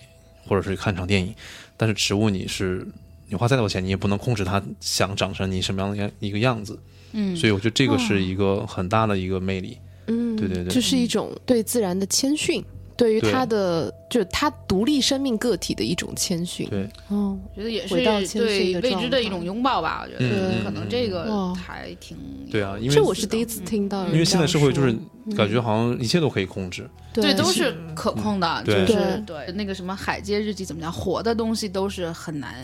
[0.47, 1.35] 或者是看场电影。
[1.77, 2.87] 但是植物你是
[3.29, 6.79] 你花再多钱，你也不能控制它想长成你什么样的样一个样子。
[7.11, 9.77] 嗯，所以我觉得这个是一个很大的一个魅力。
[10.07, 12.65] 嗯，对对对这是一种对自然的谦逊。
[12.97, 16.67] 对于他的就是他独立生命个体的一种谦逊。
[16.71, 17.95] 对，嗯，我觉得也是
[18.39, 20.03] 对未知的一种拥抱吧。
[20.05, 22.17] 我觉嗯得嗯可能这个还挺
[22.51, 25.35] 对啊，因为这我是第一次听到因为现在社会就是嗯。
[25.35, 27.25] 感觉好像一切都可以控制，对。
[27.25, 29.53] 对，都是可控的，就是对。
[29.55, 32.55] 那个什么海街日记怎么讲，活的东西都是很难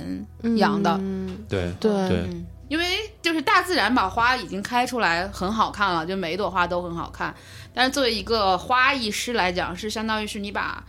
[0.58, 0.96] 养的。
[1.00, 1.90] 嗯对对。
[2.08, 2.18] 对。
[2.30, 7.34] 嗯，因为就是大自然把花已经开出来很好看了，就每一朵花都很好看。
[7.74, 10.82] 但是作为一个花艺师来讲，是相当于是你把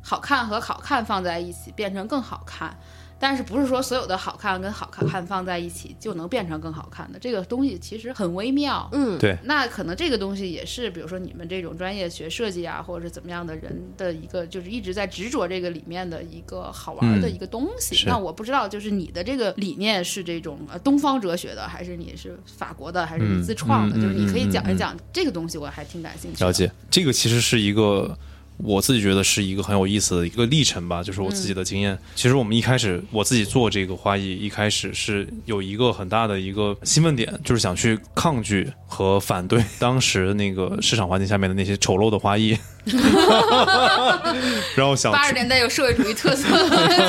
[0.00, 2.78] 好看和好看放在一起，变成更好看。
[3.24, 7.18] 但是不是说所有的好看跟好看放在一起就能变成更好看的？
[7.18, 8.86] 这个东西其实很微妙。
[8.92, 17.94] 嗯，对那可能这个东西也是，比如说你们这种专业学设计啊，或者是怎么样的人的一个，就是一直在执着这个里面的一个好玩的嗯一个东西。
[17.94, 23.96] 是那我不知道，就是你的这个理念是这种呃东方哲学的，还是你是法国的，还是你自创的？
[23.96, 26.46] 就是你可以讲一讲这个东西，我还挺感兴趣的。
[26.46, 28.14] 了解，这个其实是一个
[28.56, 31.98] 我自己觉得是一个很有意思的一个历程吧，就是我自己的经验。
[32.14, 42.56] 其实我们一开始我自己做这个花艺，一开始是有一个很大的一个兴奋点，就是想去抗拒和反对当时那个市场环境下面的那些丑陋的花艺，
[44.76, 45.34] 然后想八十。
[45.34, 46.44] 年代有社会主义特色，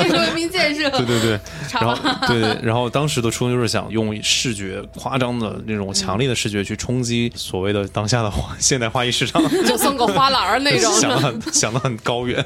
[0.02, 1.40] 技 术文明建设，对对对，
[1.72, 1.84] 然？
[1.86, 12.44] 后对对，然后当时的初衷就是想用视觉夸张的那种强烈的视觉去冲击所谓的当下的花 现代花艺市场，就送个花篮儿那种，想的很想的很高远。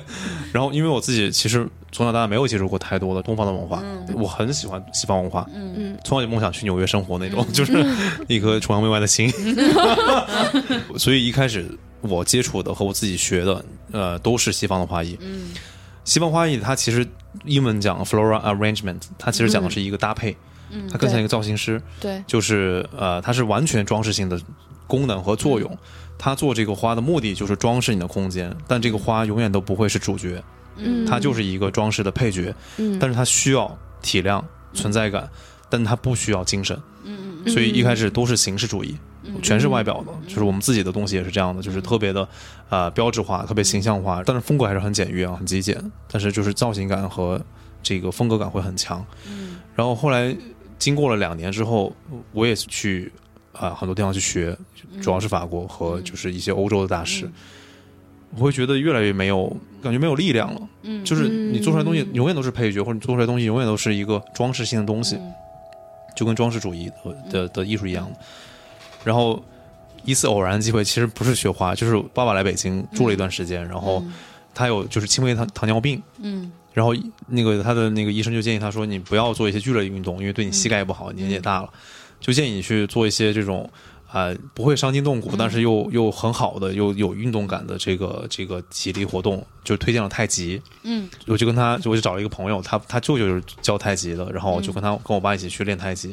[0.52, 3.82] 然后因为我自己其实从小到大没有接触过太多的东方的文化，
[4.14, 5.72] 我很喜欢西方文化，嗯。
[5.76, 5.98] 嗯。
[6.04, 7.72] 从小就梦想去纽约生活那种，就是
[8.28, 9.32] 一颗崇洋媚外的心。
[10.98, 11.66] 所以一开始
[12.00, 15.18] 我接触的和我自己学的，呃，都是西方的花艺。
[15.20, 15.50] 嗯
[16.02, 17.06] 西方花艺它其实
[17.44, 20.34] 英文讲 floral arrangement，它其实讲的是一个搭配，
[20.70, 21.80] 嗯它更像一个造型师。
[22.00, 24.40] 对，就是呃，它是完全装饰性的
[24.86, 25.78] 功能和作用。
[26.18, 30.42] 它做这个花的目的就是装饰你的空间，但这个花永远都不会是主角，
[30.76, 32.52] 嗯，它就是一个装饰的配角。
[32.78, 35.28] 嗯，但是它需要体量、存在感，
[35.68, 36.80] 但它不需要精神。
[37.04, 38.98] 嗯所以一开始都是形式主义，
[39.42, 42.26] 全是外表的，就是我们自己的东西也是这样的，就是特别的
[42.68, 45.80] 呃标志化、特别形象化，但是风格还是很简约啊，很极简，
[46.11, 47.40] 但是就是造型感和
[47.83, 49.04] 这个风格感会很强。
[49.74, 50.37] 然后后来
[50.78, 51.92] 经过了两年之后，
[52.33, 53.12] 我也去
[53.52, 54.56] 啊、很多地方去学，
[55.02, 57.30] 主要是法国和就是一些欧洲的大师。
[58.37, 59.48] 我会觉得越来越没有
[59.83, 60.61] 感觉，没有力量了。
[60.83, 65.33] 嗯就是你做出来东西永远都是配角，或者你做出来东西永远都是一个装饰性的东西，嗯
[66.14, 68.18] 就跟装饰主义的的的艺术一样的。
[69.04, 69.42] 然后
[70.04, 74.04] 一次偶然的机会，其实不是学花，就是爸爸来北京住了一段时间，然后
[74.54, 76.94] 他有就是轻微糖糖尿病，嗯然后
[77.26, 81.70] 那个他的那个医生就建议他说，你不要做一些剧烈运动，因为对你膝盖也不好，年纪也大了，
[82.20, 83.68] 就建议你去做一些这种。
[84.12, 90.60] 啊、不会伤筋动骨，但是又又很好的，又有运动感的这个这个体力活动，就推荐了太极。
[90.82, 96.12] 嗯我就跟他，我就找了一个朋友，他他舅舅就是教太极的，然后我就跟他跟我爸一起去练太极。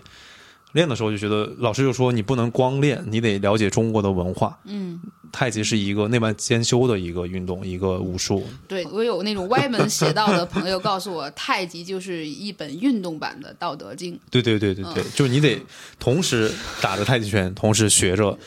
[0.74, 4.58] 练的时候就觉得老师就说你不能光练，你得了解中国的文化。
[4.66, 5.00] 嗯，
[5.32, 8.44] 太极是一个内外兼修的一个运动，一个武术。
[8.68, 15.60] 对我有那种歪门邪道的朋友告诉我，太极就是一本运动版的《道德经对对对对对，嗯就是你得
[16.00, 16.52] 同时
[16.82, 18.38] 打着太极拳，同时学着，》，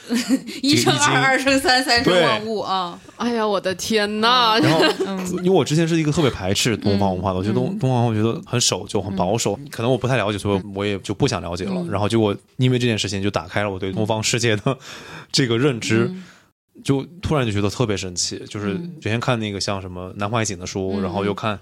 [0.63, 2.99] 一生二，二生三，三生万物啊。
[3.17, 4.59] 哎呀，我的天呐！
[4.63, 11.85] 然后 嗯因为我之前是一个特别排斥东方文化的，我觉得东东方文化我觉得很守旧、很保守，可能我不太了解，所以我也就不想了解了。
[11.91, 14.77] 然后结果因为这件事情，就打开了我对东方世界的
[15.33, 16.13] 这个认知。
[16.83, 21.59] 就突然就觉得特别神奇，就是之前看那个像什么南怀瑾的书，然后又看，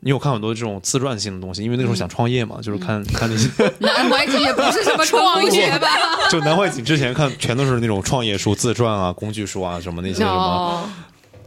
[0.00, 3.48] 你有看很多这种自传性的东西，因为那时候想创业嘛，就是看 看那些，
[3.80, 5.88] 南怀瑾也不是什么创业吧？
[6.30, 10.88] 就南怀瑾之前看全都是那种创业书、自传啊、工具书啊，什么那些什么哦，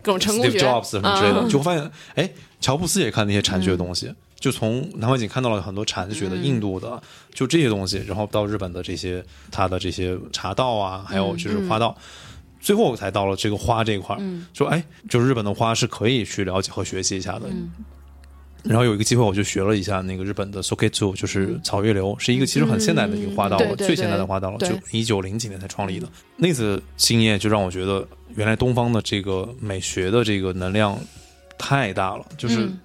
[0.01, 1.47] 各种成功 Steve 学 Jobs 什么之类的，嗯。
[1.47, 2.29] 就会发现，哎，
[2.59, 4.13] 乔布斯也看那些禅学的东西，
[4.45, 7.01] 就从南怀瑾看到了很多禅学的、印度的，
[7.33, 11.97] 就这些东西，然后到日本的这些他的这些茶道啊，还有就是花道。
[12.59, 14.21] 最后才到了这个花这一块儿，
[14.53, 17.47] 说哎，就是日本的花是可以去了解和学习一下的。
[18.61, 26.07] 然后有一个机会，我就学了一下那个日本的 Soketsu，就是草月流，是一个其实很现代的一个花道了，最现代的花道了，就一九零几年才创立的。
[26.37, 30.99] 那次经验就让我觉得，原来东方的这个美学的这个能量
[31.57, 32.79] 太大了，就是嗯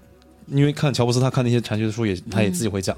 [0.50, 2.96] 因为看乔布斯，他看那些禅学的书也，他也自己会讲，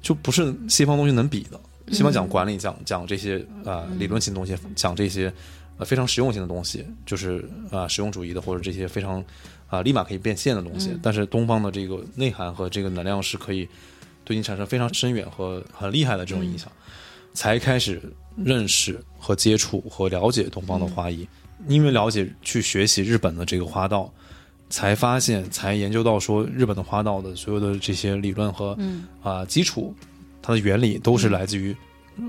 [0.00, 1.60] 就不是西方东西能比的。
[1.92, 5.32] 西方讲管理，讲讲这些啊、呃理论性的东西，讲这些
[5.78, 7.38] 呃非常实用性的东西，就是
[7.70, 9.24] 啊、呃实用主义的或者这些非常
[9.68, 10.98] 啊、立马可以变现的东西。
[11.02, 13.66] 但是东方的这个内涵和这个能量是可以
[14.24, 16.70] 对你产生非常深远和很厉害的这种影响，
[17.32, 18.00] 才开始
[18.36, 21.26] 认识和接触和了解东方的花艺。
[21.66, 24.12] 因为了解去学习日本的这个花道，
[24.70, 29.94] 才发现，才研究到说日本的花道的所有的这些理论和嗯啊、基础，
[30.42, 31.74] 它的原理都是来自于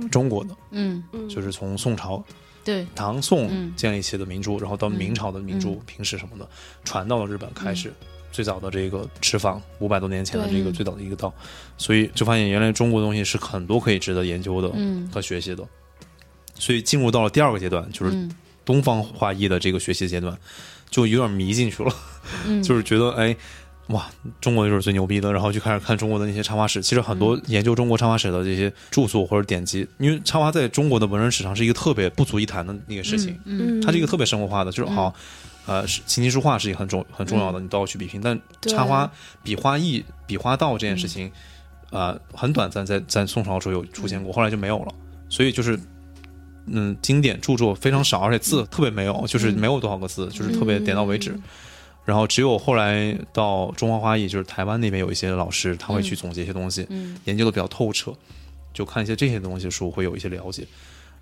[0.10, 2.24] 中国的，嗯，就是从宋朝
[2.64, 3.74] 对，唐宋嗯。
[3.76, 5.82] 建立起的名著，然后到明朝的明珠、嗯。
[5.86, 6.48] 平时什么的，
[6.84, 7.92] 传到了日本，开始
[8.32, 11.34] 最早的这个持坊，五百多年前的这个最早的一个道，
[11.78, 15.68] 所以就发现原来中国的东西是很多可以值得研究的嗯和学习的。
[16.56, 18.32] 所以进入到了第二个阶段，就是嗯。
[18.66, 20.38] 东方画艺的这个学习阶段，
[20.90, 21.94] 就有点迷进去了，
[22.46, 23.36] 嗯，就是觉得哎。
[23.90, 24.08] 哇，
[24.40, 26.80] 中国就是最牛逼的，然后就开始看中国的那些插画史。
[26.80, 33.36] 其实很多嗯研究中国插画史的这些著作或者典籍，因为插画在中国的文人史上是一个特别不足一谈的那个事情。
[33.46, 35.12] 嗯，它是一个特别生活化的，就是好，
[35.66, 38.22] 呃，琴棋书画是一个很重很重要的，你都要去比拼。
[38.22, 39.12] 但插花、
[39.42, 41.32] 比花艺、比花道这件事情，
[41.90, 44.94] 啊，很短暂，在在宋朝时候有出现过，后来就没有了。
[45.30, 45.80] 所以就是，
[46.72, 51.38] 嗯，经典著作非常少，而且字特别没有，就是没有多少个字，就是特别点到为止。
[52.06, 57.16] 然后只有后来到中华花艺，就是台湾那边有一些老师，他会去总结一些东西，嗯。
[57.26, 58.12] 研究的比较透彻，
[58.74, 60.66] 就看一些这些东西的书会有一些了解，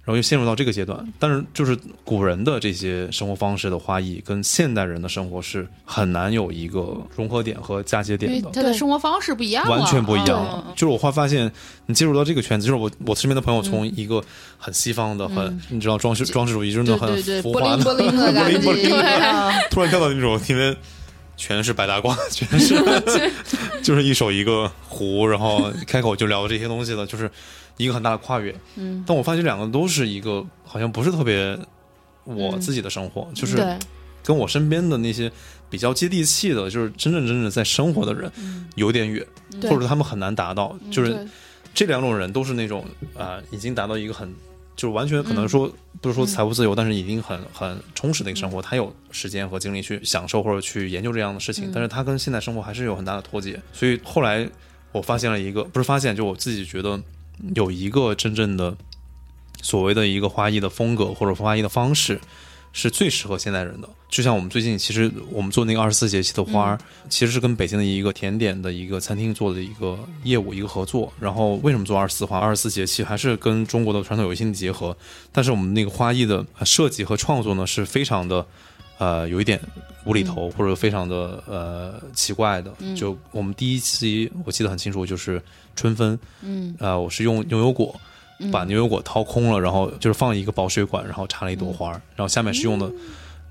[0.08, 1.06] 然后又陷入到这个阶段。
[1.20, 8.50] 但是就是古人的这些生活方式的花艺，跟现代人的生活是很难有一个融合点和嫁接点的。
[8.52, 10.74] 他的生活方式不一样了，完全不一样嗯了。
[10.78, 11.52] 就是我会发现，
[11.88, 14.24] 你进入到这个圈子，就是我我身边的朋友从一个
[14.58, 20.74] 很西方的、很你知道装饰装饰主义，就是那种很对对对，浮华的，波灵波灵的感觉， 波灵波灵啊突然跳到那种里面
[21.36, 22.76] 全是白大褂，全是
[23.84, 27.30] 就是一手一个壶，然后开口就聊这些东西的，就是
[27.78, 28.54] 一个很大的跨越。
[28.76, 31.58] 嗯，但我发现这两个都是一个好像不是特别
[32.26, 33.78] 我自己的生活，就是，
[34.24, 35.32] 跟我身边的那些
[35.70, 38.32] 比较接地气的，就是真正真正在生活的人
[38.76, 39.26] 有点远，
[39.64, 40.78] 或者他们很难达到。
[40.92, 41.26] 就是
[41.74, 44.34] 这两种人都是那种啊、已经达到一个很。
[44.76, 45.68] 就是完全可能说，
[46.02, 48.62] 不是说财务自由，但是已经很很充实的一个生活。
[48.62, 53.60] 他有时间和精力去享受或者去研究这样的事情，但是他跟现在生活还是有很大的脱节。
[53.74, 54.48] 所以后来
[54.92, 57.02] 我发现了一个，不是发现，就我自己觉得
[57.56, 58.76] 有一个真正的
[59.62, 62.20] 所谓的一个花艺的风格或者花艺的方式，
[62.74, 63.90] 是最适合现代人的。
[64.10, 66.80] 就像我们最近其实我们做那个二十四节气的花儿，
[67.10, 71.12] 其实是跟北京的一个甜点的一个餐厅做的一个业务一个合作。
[71.20, 72.40] 然后为什么做二十四花？
[72.40, 74.96] 二十四节气还是跟中国的传统有一些结合，
[75.32, 78.46] 但是我们那个花艺的呃设计和创作呢是非常的。
[78.98, 79.60] 呃，有一点
[80.06, 82.74] 无厘头，或者非常的呃奇怪的。
[82.96, 85.42] 就我们第一期我记得很清楚，就是
[85.76, 87.96] 春分，嗯，呃，我是用牛油果
[88.52, 92.92] 把牛油果掏空了，然后就是放一个保水管，然后插了一朵花儿，然后下面是用的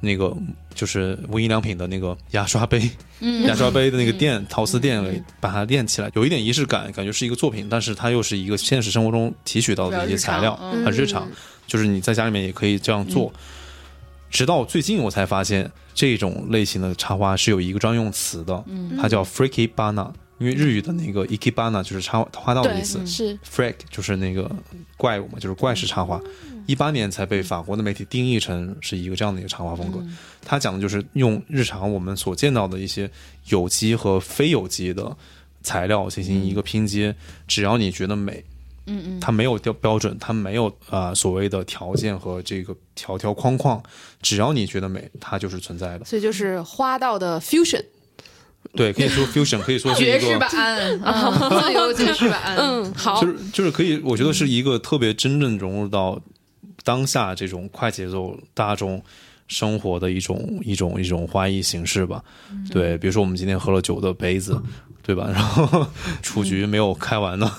[0.00, 0.34] 那个
[0.74, 2.90] 就是无印良品的那个牙刷杯，
[3.46, 10.84] 牙刷杯的那个垫陶瓷垫给把它垫起来，有一点仪式感，感觉是一个作品，但是它又是一个现实生活中提取到的一些材料，日嗯。
[10.84, 11.28] 很日常，
[11.66, 13.32] 就是你在家里面也可以这样做。
[14.36, 18.62] 直到最近我才发现，这种类型的插花是有一个专用词的，
[19.00, 24.54] 它叫 freaky bana，因为日语的那个 ikebana 就是插花道的意思，是，freak 就是那个
[24.98, 26.20] 怪物嘛，就是怪式插花。
[26.66, 30.04] 一八年才被法国的媒体定义成是一个这样的一个插花风格。
[30.44, 33.10] 它讲的就是用日常我们所见到的一些
[33.46, 35.16] 有机和非有机的
[35.62, 37.16] 材料进行一个拼接，
[37.48, 38.44] 只要你觉得美，
[38.86, 43.82] 嗯嗯，它没有标标准，它没有啊、呃所谓的条件和这个条条框框，
[44.22, 46.04] 只要你觉得美，它就是存在的。
[46.04, 47.84] 所以就是花道的 fusion，
[48.74, 50.50] 对，可以说 fusion，可以说是一爵士个版，
[51.02, 53.20] 嗯自由爵士版，嗯，好。
[53.20, 56.20] 就，是就是可以，我觉得是一个特别真正融入到
[56.84, 59.02] 当下这种快节奏大众
[59.48, 62.22] 生活的一种一种一种花艺形式吧。
[62.70, 64.60] 对，比如说我们今天喝了酒的杯子，
[65.02, 65.28] 对吧？
[65.32, 65.86] 然后
[66.22, 67.50] 雏菊没有开完呢。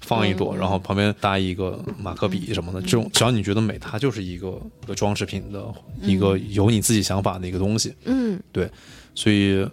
[0.00, 5.64] 放一朵，然后旁边搭一个马克笔什么的，这种只要你觉得美，它就是一个一个装饰品的
[6.00, 7.94] 一个有你自己想法的一个东西。
[8.04, 8.68] 嗯，对
[9.14, 9.64] 所以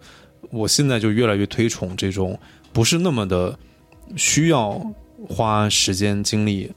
[0.52, 2.40] 我现在就越来越推崇这种
[2.72, 3.58] 不是那么的
[4.16, 4.80] 需要
[5.28, 6.72] 花时间精力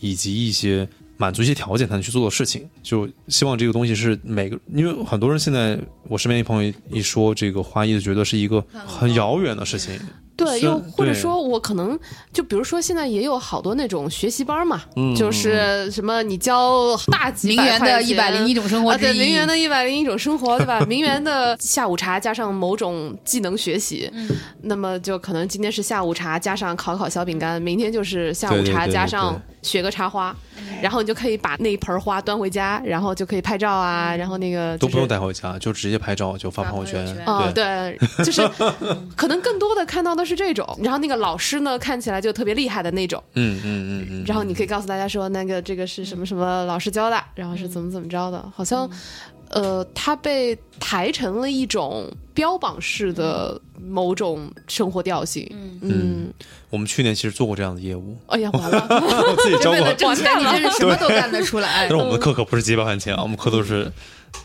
[0.00, 0.86] 以及一些
[1.20, 2.66] 满足一些条件才能去做的事情。
[2.82, 10.00] 就希望这个东西是每个，因为很多人现在我身边一朋友一说这个花艺，就觉得是一个很遥远的事情。
[10.34, 11.98] 对，又或者说我可能
[12.32, 20.80] 就比如说现在也有好多那种学习班嘛，嗯就是什么你教大几百名媛的块一百零一钱种生活啊，对，名媛的一百零一种生活，对吧？
[20.88, 24.30] 名媛的下午茶加上某种技能学习，嗯
[24.62, 30.34] 那么就可能今天是下午茶加上烤烤小饼干，明天就是下午茶对对对对加上学个插花，
[30.82, 37.04] 然后你就可以把那一盆花端回家，然后就可以拍照啊，然后那个都不用带回家，就直接拍照就发发朋友圈。
[37.04, 38.46] 朋友圈哦，对，就是
[39.16, 44.24] 可能更多的看到的是这种，然后那个老师呢看起来就特别厉害的那种，嗯嗯嗯嗯。
[44.26, 48.88] 然后你可以告诉大家说，那个这个是什么什么老师教的，然后是怎么怎么着的，好像。
[49.52, 52.08] 呃，他被抬成了一种
[52.40, 55.46] 标榜式的某种生活调性。
[55.82, 56.32] 嗯，
[56.70, 59.72] 我们去年其实做过这样的业务，哎呀，完了， 我自己教过。
[59.72, 59.94] 为了。
[59.94, 61.80] 挣钱，你真是什么都干得出来。
[61.80, 61.96] 但是。
[61.96, 63.92] 我们的课可不是几百块钱啊，我们课都是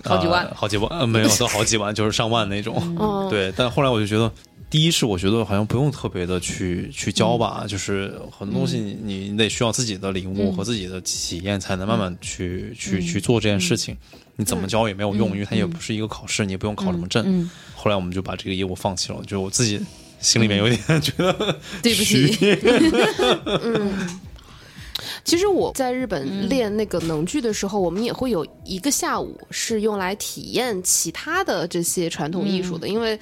[0.04, 0.46] 好几万。
[0.46, 2.76] 呃好几万，呃，没有都好几万，就是上万那种。
[3.00, 4.30] 嗯，对，但后来我就觉得，
[4.70, 13.96] 第一是我觉得好像不用特别的去去教吧，就是很多东西你你你得需要自己的领悟和自己的体验，才能慢慢去、去去做这件事情。
[14.38, 17.24] 你怎么教也没有用，因为它也不是一个考试，你也不用考什么证。
[17.28, 19.80] 嗯后来我们就把这个业务放弃了，就我自己
[20.20, 22.36] 心里面有点 觉得对不起，
[23.62, 24.20] 嗯
[25.24, 33.20] 其实我在日本练那个能剧的时候，我们也会有一个下午是用来体验其他的这些传统艺术的，因为。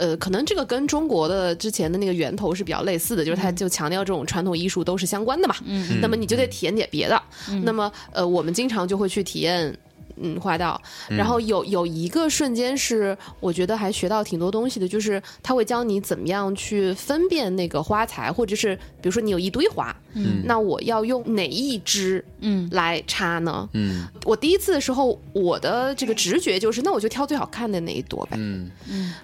[0.00, 5.56] 呃，可能这个跟中国的之前的那个源头是比较类似的，就是它就强调这种传统艺术都是相关的嘛。
[5.64, 7.20] 嗯，那么你就得体验点别的。
[7.64, 9.76] 那么呃，我们经常就会去体验。
[10.20, 22.68] 嗯，花道，然后有有一个瞬间是我觉得还学到挺多东西的，就是他会教你怎么样去分辨那个花材，或者是比如说你有一堆花，嗯，那我要用哪一支嗯。
[22.72, 23.68] 来插呢？
[23.72, 24.06] 嗯。
[24.24, 28.70] 我第一次的时候，我的这个直觉就是，那我就挑最好看的那一朵呗，嗯。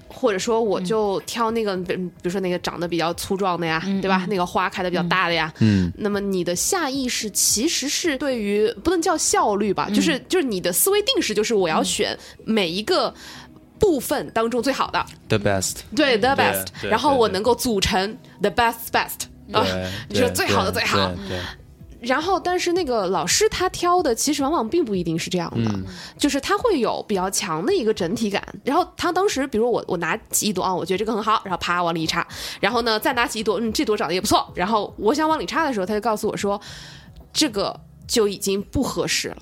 [0.09, 4.27] 或者说我就挑那个，比比如说那个长得比较粗壮的呀，对吧？
[4.29, 5.53] 那个花开的比较大的呀。
[5.61, 5.93] 嗯。
[5.99, 13.13] 那么你的下意识其实是对于不能叫效率吧，就是就是你的思维定式就是我要选每一个
[13.79, 19.63] 部分当中最好的，，the best，对 the best，对然后我能够组成 the best best 啊。
[19.65, 21.13] 对， 你说最好的最好
[22.01, 25.71] 然后，但是那个老师他挑的其实往往并不一定是这样的，
[26.19, 28.47] 就是他会有比较强的一个整体感。
[28.63, 32.27] 然后他当时，比如我我拿起一朵啊，我觉得这个很好，然后啪往里一插，
[32.61, 36.61] 然后呢再拿起一朵，嗯，这朵长得也不错，然后我想往里插的时候，他就告诉我说，
[37.33, 37.75] 这个
[38.07, 39.39] 就已经不合适了，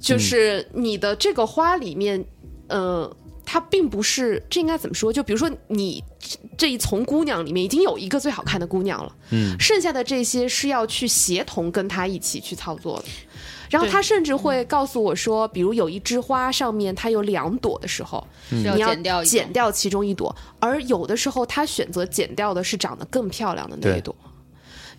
[0.00, 2.24] 就是你的这个花里面，
[2.68, 3.12] 呃。
[3.48, 5.12] 它并不是，这应该怎么说？
[5.12, 9.12] 就比如说，你这这一丛姑娘里面已经有一个最好看的姑娘了，
[9.58, 13.04] 剩下的这些是要去协同跟她一起去操作的。
[13.70, 24.14] 然后他甚至会告诉我说，比如有一枝花上面它有两朵的时候，你要剪掉剪掉其中一朵，而有的时候他选择剪掉的是长得更漂亮的那一朵。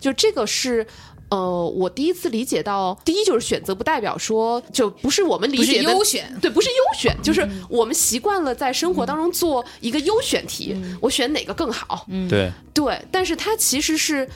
[0.00, 0.86] 就这个是。
[1.30, 14.28] 呃，我第一次理解到，第一就是选择不代表说就不是我们理解的优选，对，不是优选，就是我们习惯了在生活当中做一个优选题，我选哪个更好，嗯对，对，但是它其实是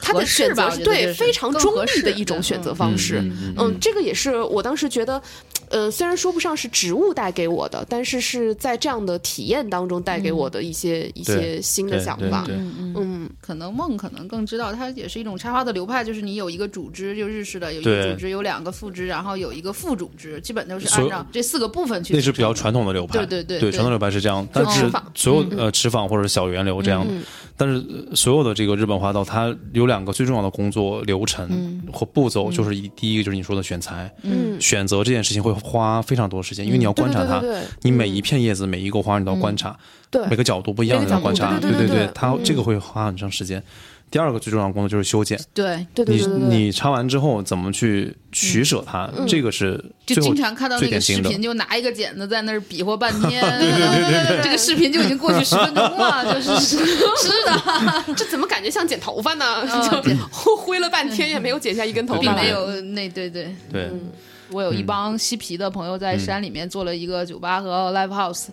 [0.00, 3.20] 它的选择对非常中立的一种选择嗯方式。
[3.20, 5.20] 嗯嗯嗯，这个也是我当时觉得，
[5.68, 12.44] 呃，虽然说不上是植物带给我的，但是是在这样的体验当中带给我的一些、一些新的想法。
[12.46, 22.14] 对嗯，可能梦可能更知道，它也是一种插花的流派，就是你有一个主枝，就日式的有一个主枝，有两个副枝，然后有一个副主枝，基本都是按照这四个部分去。
[22.14, 27.12] 那是比较传统的流派，对对对对对传统流派是这样，但是所有呃池坊或者小圆流这样的，
[27.58, 34.58] 但是呃所有的这个日本花道，它有两个最重要的工作流程和步骤，就是一第一个就是你说的选材，嗯。
[34.60, 37.42] 选择这件事情会花非常多时间，因为你要观察它
[37.82, 39.76] 你每一片叶子每一个花你都要观察，
[40.10, 40.24] 对。
[40.28, 42.40] 每个角度不一样每个角度你要观察，对对对它嗯。
[42.44, 43.62] 这个会花很长时间。
[44.10, 46.48] 第二个最重要的工作就是修剪，对，对对对对对。
[46.48, 53.42] 你插完之后怎么去取舍它，这个是就经常看到那个视频，就拿一个剪子在那儿比划半天，
[54.42, 56.58] 这个视频就已经过去十分钟了，就是。
[57.18, 59.44] 是的，这怎么感觉像剪头发呢？
[59.70, 60.16] 嗯。
[60.44, 62.32] 就挥了半天也没有剪下一根头发。
[62.32, 62.34] 来。
[62.34, 63.54] 并没有那对对。
[63.72, 63.90] 对。
[64.50, 68.46] 我有一帮嬉皮的朋友在山里面做了一个酒吧和 live house，、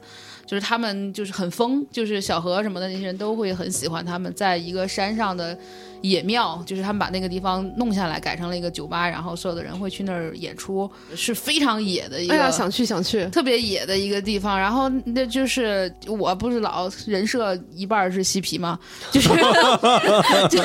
[0.46, 5.58] 就是他们就是很疯，就是小何什么的那些人都会很喜欢他们在一个山上的
[6.02, 12.34] 野庙，就是他们把那个地方弄下来改成了一个酒吧，然后所有的人会去那儿演出，是非常野的一个。
[12.34, 13.26] 哎呀，想去想去。
[13.28, 18.80] 特别野的一个地方，然后那就是我不是老人设一半儿是嬉皮吗？
[19.12, 19.30] 就是
[20.50, 20.60] 就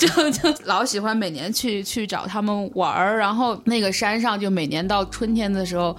[0.00, 5.94] 就就老喜欢每年去去找他们玩儿，然后那个山上就每年到春天的时候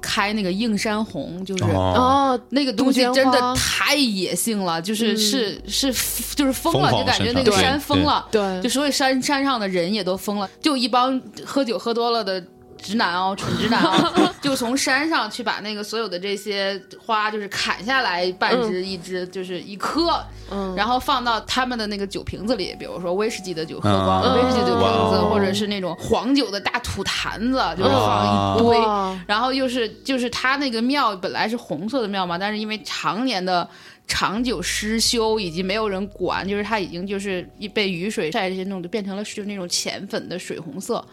[0.00, 1.64] 开那个映山红，就是。
[1.64, 5.92] 哦，哦，那个东西真的太野性了，就是、是是
[6.34, 8.60] 就是疯了，就感觉那个山疯了，对。
[8.62, 12.42] 就所有山山上的人也都疯了，就一帮喝酒喝多了的
[12.78, 20.74] 直男哦， 蠢直男哦，就从山上去把那个所有的这些花，就是砍下来半只一只，就是一颗，嗯。
[20.76, 28.78] 然后放到他们的那个酒瓶子里，比如说威士忌的酒喝光威士忌酒瓶子，或者是那种黄酒的大土坛子，就是放一堆。
[29.26, 33.68] 然后又是就是他那个庙本来是红色的庙嘛，但是因为常年的
[34.06, 41.04] 长久失修以及没有人管，就是它已经就是一被雨水晒这些弄就变成了就是那种浅粉的水红色。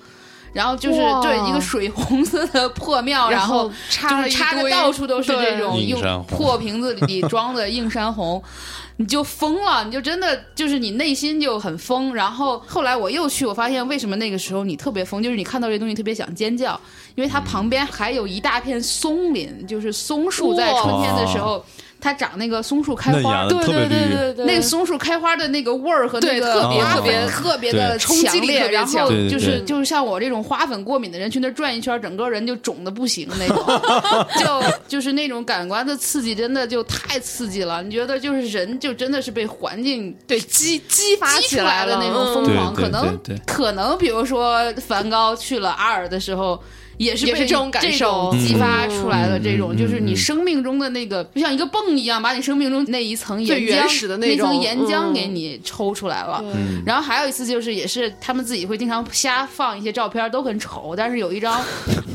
[0.55, 5.51] 然后就是对一个水红色的破庙，然后插插的到处都是对。
[5.51, 8.41] 这种用破瓶子里装的映山红。
[8.97, 12.15] 你就疯了，你就真的就是你内心就很疯。
[12.15, 16.79] 然后后来我又去，我发现为什么那个时候你特别疯，就是你看到这东西特别想尖叫，
[17.15, 21.61] 因为它旁边还有一大片松林，就是松树在春天的时候，
[22.05, 33.65] 它长那个松树开花，对对对对对，那个松树开花的那个味儿和那个特别特别特别的冲击力强烈，然后就是就是像我这种花粉过敏的人去那儿转一圈，整个人就肿的不行那种，
[34.37, 37.81] 就就是那种感官的刺激真的就太刺激了。
[37.81, 46.61] 你觉得就是人就真的是被环境对激激发起来了的那种疯狂，可能可能比如说梵高去了阿尔的时候。
[46.97, 56.43] 也是被也是这种感受激发出来的嗯这种，嗯就是你嗯生命中的那个，就像一个泵一样，把你生命中那一层岩浆、最原始的那那层岩浆嗯给你抽出来了。
[56.43, 56.81] 嗯。
[56.85, 61.61] 然后还有一次就是，也是他们自己会经常瞎放一些照片，都很丑，但是有一张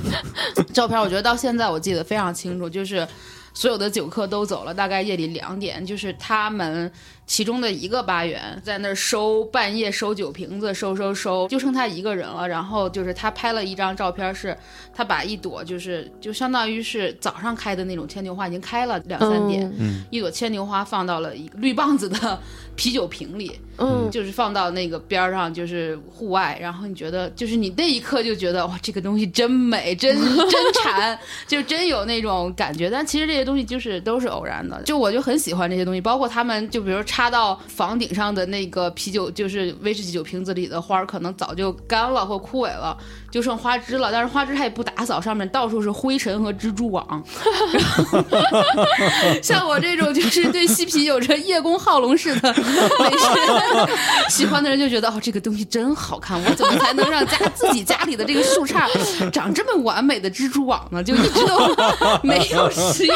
[0.73, 3.07] 照片，我觉得到现在我记得非常清楚，就是
[3.53, 6.91] 所有的酒客都走了，大概夜里两点，就是他们
[7.31, 12.49] 其中的一个八元在那儿收，半夜收酒瓶子，收收收，就剩他一个人了。
[12.49, 14.55] 然后就是他拍了一张照片，是
[14.93, 22.43] 他把一朵就是就相当于是早上开的那种牵牛花，已经开了两三点，嗯一朵牵牛花放到了一个绿棒子的
[22.75, 31.17] 啤酒瓶里，嗯，就是放到那个边上，就是户外，然后你觉得，就是你那一刻就觉得哇，这个东西真美，真 真馋，
[31.47, 32.91] 就真有那种感觉。
[32.91, 42.97] 但其实这些东西就是都是偶然的，就我就很喜欢这些东西，包括他们就比如插插到房顶上的那个啤酒，就是威士忌酒瓶子里的花儿，可能早就干了或枯萎了，
[43.31, 44.11] 就剩花枝了。
[44.11, 47.23] 但是花枝它也不打扫，上面到处是灰尘和蜘蛛网。
[49.43, 52.55] 像我这种就是对西皮有着叶公好龙式的
[54.31, 61.05] 喜欢的人，就觉得哦，这个东西真好看，我怎么才能让家自己家里的这个树杈长这么完美的蜘蛛网呢？
[61.05, 61.77] 就一直都
[62.25, 63.15] 没有实验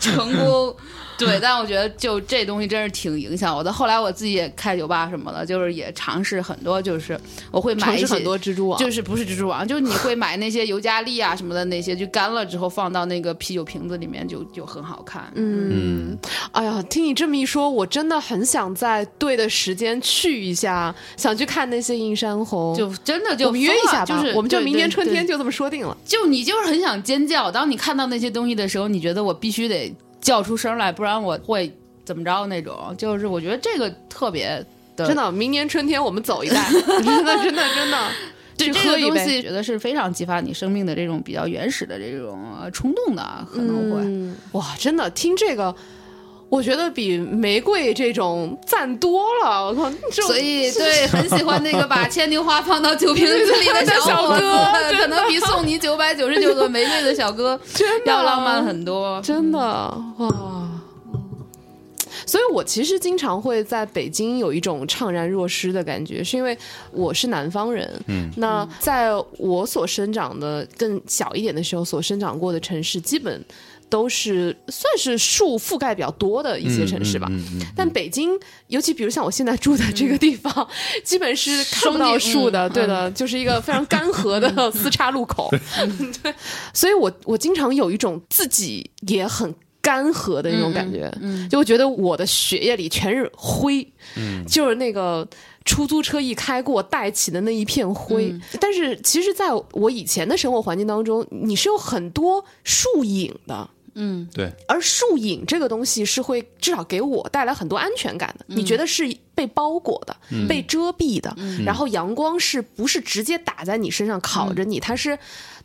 [0.00, 0.74] 成功。
[1.26, 3.72] 对，但我觉得就这东西真是挺影响我的。
[3.72, 7.18] 后来我自己也开酒吧什么的，就是也尝试很多，就是
[7.50, 15.30] 我会买一些很多蜘蛛网，就是不是蜘蛛网，就是你会买那些尤加利啊什么的那些，就干了之后放到那个啤酒瓶子里面就，就很好看。
[15.34, 16.16] 嗯，
[16.52, 22.76] 哎呀，听你这么一说，我真的很想在对的时间去一下，想去看那些映山红。
[22.76, 25.96] 就真的就我们约一下吧，就是我们就明年春天就这么说定了。
[26.04, 27.50] 就你就是很想尖叫。
[27.50, 31.72] 当你看到那些东西的时候，你觉得我必须得叫出声来，不然我会
[32.04, 32.94] 怎么着那种。
[32.98, 34.64] 就是我觉得这个特别
[34.96, 38.10] 的，真的，明年春天我们走一代， 真的，真的，真的，
[38.56, 39.10] 去喝一杯。
[39.10, 44.00] 个东西，觉得是非常激发你生命的这种比较原始的这种呃冲动的，可能会。
[44.02, 45.74] 嗯，哇，真的听这个。
[46.48, 49.90] 我觉得比玫瑰这种赞多了，我靠！
[50.10, 54.38] 所以， 对，很喜欢那个把 牵牛花放到酒瓶子里的小哥
[54.98, 59.20] 可能比送你九百九十九朵玫瑰的小哥真的要浪漫很多。
[59.22, 60.68] 真的哇！
[62.26, 66.56] 所以，我其实经常会在北京有一种怅然若失的感觉，是因为
[66.92, 67.90] 我是南方人。
[68.06, 73.42] 嗯，那在我所生长的更小一点的时候，所生长过的城市，基本
[73.88, 77.26] 都是算是树覆盖比较多的一些城市吧。
[77.30, 78.30] 嗯嗯嗯但北京，
[78.68, 80.68] 尤其比如像我现在住的这个地方，
[81.04, 85.48] 基本是看不到树的，嗯对的，就是一个非常干涸的四岔路口。
[86.22, 86.34] 对，
[86.74, 89.54] 所以我我经常有一种自己也很。
[89.80, 91.10] 干涸的那种感觉，
[91.48, 93.86] 就我觉得我的血液里全是灰，
[94.46, 95.26] 就是那个
[95.64, 98.34] 出租车一开过带起的那一片灰。
[98.60, 103.70] 但是其实，在我以前的生活环境当中，你是有很多树影的，
[104.00, 108.44] 嗯，对，而树影这个东西是会至少给我带来很多安全感的。
[108.46, 110.16] 你觉得是被包裹的、
[110.48, 114.78] 被遮蔽的，然后阳光是不是直接打在你身上烤着你？
[114.78, 115.18] 它是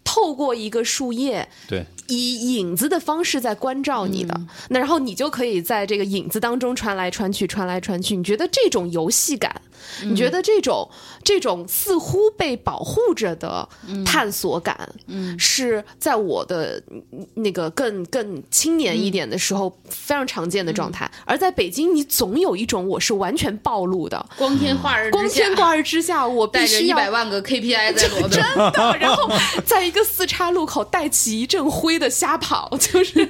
[0.03, 4.41] 透过一个树叶，对，以影子的方式在关照你的。
[4.69, 8.15] 那然后你就可以在这个影子当中穿来穿去，穿来穿去。
[8.17, 9.61] 你觉得这种游戏感？
[10.03, 10.89] 你觉得这种
[11.23, 13.67] 这种似乎被保护着的
[14.05, 21.09] 探索感，嗯，是在我的嗯那个更更青年一点的时候非常常见的状态。
[21.25, 28.31] 而在北京，你总有一种我是完全暴露的，光天化日光天化日之下，我必带着须要一百万个 KPI 在裸奔。
[28.31, 29.31] 真的，然后
[29.65, 33.27] 在一个四岔路口带起一阵灰的瞎跑，就是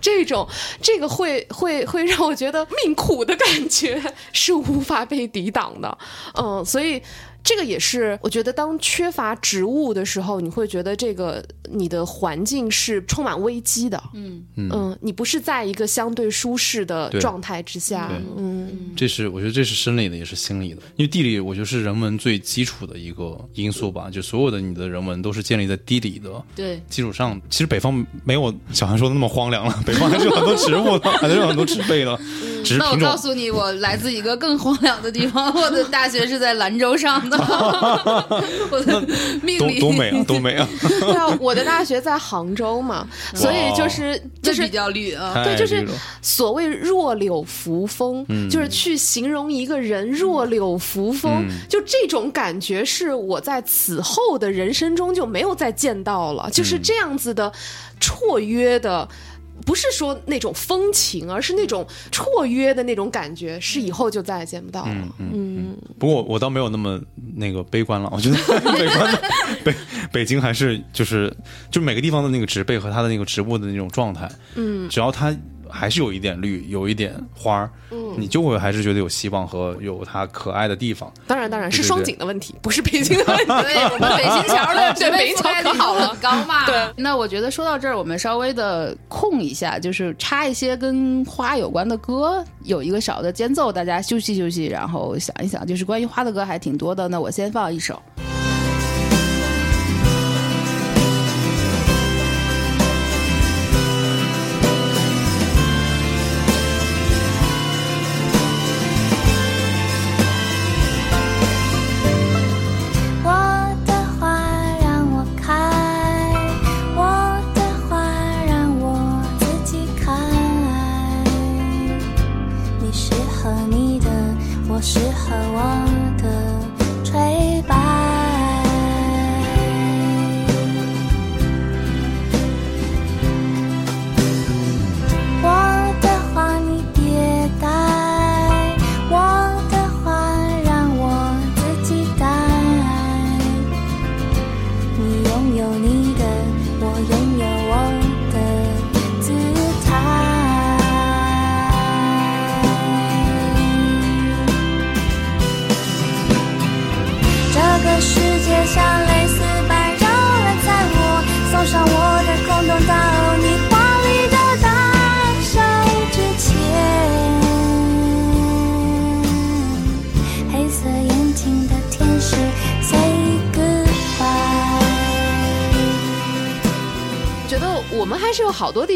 [0.00, 0.48] 这种，
[0.80, 4.02] 这个会会会让我觉得命苦的感觉
[4.32, 5.98] 是无法被抵挡的，
[6.34, 7.02] 嗯，所以。
[7.42, 11.42] 这个也是，我觉得当缺乏植物的时候，你会觉得这个
[11.72, 20.82] 你的环境是充满危机的，嗯嗯，你不是在一个相对舒适的状态之下，嗯这是我觉得这是生理的，也是心理的。
[20.96, 24.08] 因为地理，我觉得是人文最基础的一个因素吧。
[24.10, 27.40] 就所有的你的人文都是建立在地理的对，基础上。
[27.50, 32.16] 其实北方没有小韩说的那么荒凉了，北方还是有很多植物的，还是有很多植被的，
[32.62, 32.96] 只是那我。
[33.00, 37.36] 告诉你，我来自一个更荒凉的地方，我的大学是在兰州上的，
[38.70, 39.00] 我的
[39.42, 40.68] 命多里多美啊，多美啊！
[41.00, 45.42] 对啊，我的大学在杭州嘛，所以就是就是比较绿啊。
[45.44, 45.86] 对，就是
[46.22, 57.52] 所谓弱柳扶风，就是去形容一个人弱柳扶风，就这种感觉是我在此后的人生中就没有再见到了，就是这样子的
[58.00, 59.08] 绰约的。
[59.66, 65.08] 不是说那种风情，而是那种绰约的那种感觉，是以后就再也见不到了。
[65.18, 67.00] 嗯，不过我倒没有那么
[67.36, 68.36] 那个悲观了，我觉得。
[68.72, 69.22] 北方的
[69.64, 69.74] 北
[70.12, 71.34] 北京还是就是
[71.70, 75.36] 就每个地方的那个植被和它的那个植物的那种状态，嗯，只要它
[75.70, 81.12] 还是有一点绿，有一点花儿，嗯，你就会还是觉得有希望和有它可爱的地方。
[81.26, 83.44] 当然，当然是双井的问题，不是北京的问题。
[83.62, 86.66] 对我们北新桥的对北京桥可好了很高嘛。
[86.66, 97.08] 对， 那我觉得说到这儿，我们稍微的空一下，就是插一些跟花有关的歌，有一个小的间奏，大家休息休息，然后想一想，就是关于花的歌还挺多的。
[97.08, 98.00] 那我先放一首。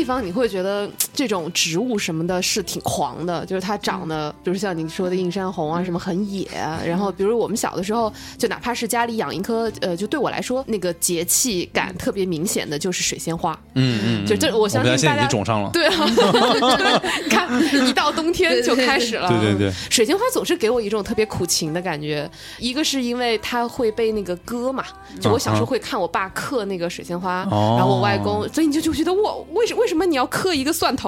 [0.04, 6.80] 方，你会觉得这种植物什么的是挺狂的，就是它长得，比如像你说的映山红啊，什么很野啊。
[6.84, 13.56] 然后，比如我们小的时候，就哪怕是家里养一棵，呃，就对我来说，那个节气感特别明显的就是水仙花。
[13.74, 15.70] 嗯嗯，就这，我我相信大家经种上了。
[15.72, 15.94] 对啊，
[17.22, 19.28] 你看一到冬天就开始了。
[19.30, 24.84] 对对对，水仙花总是给我一种特别苦情的感觉，一个是因为它会被那个割嘛，
[25.20, 31.03] 就我小时候会看我爸刻那个水仙花，哦然后我外公，所以你就就觉得我为什为什么你要刻一个蒜头？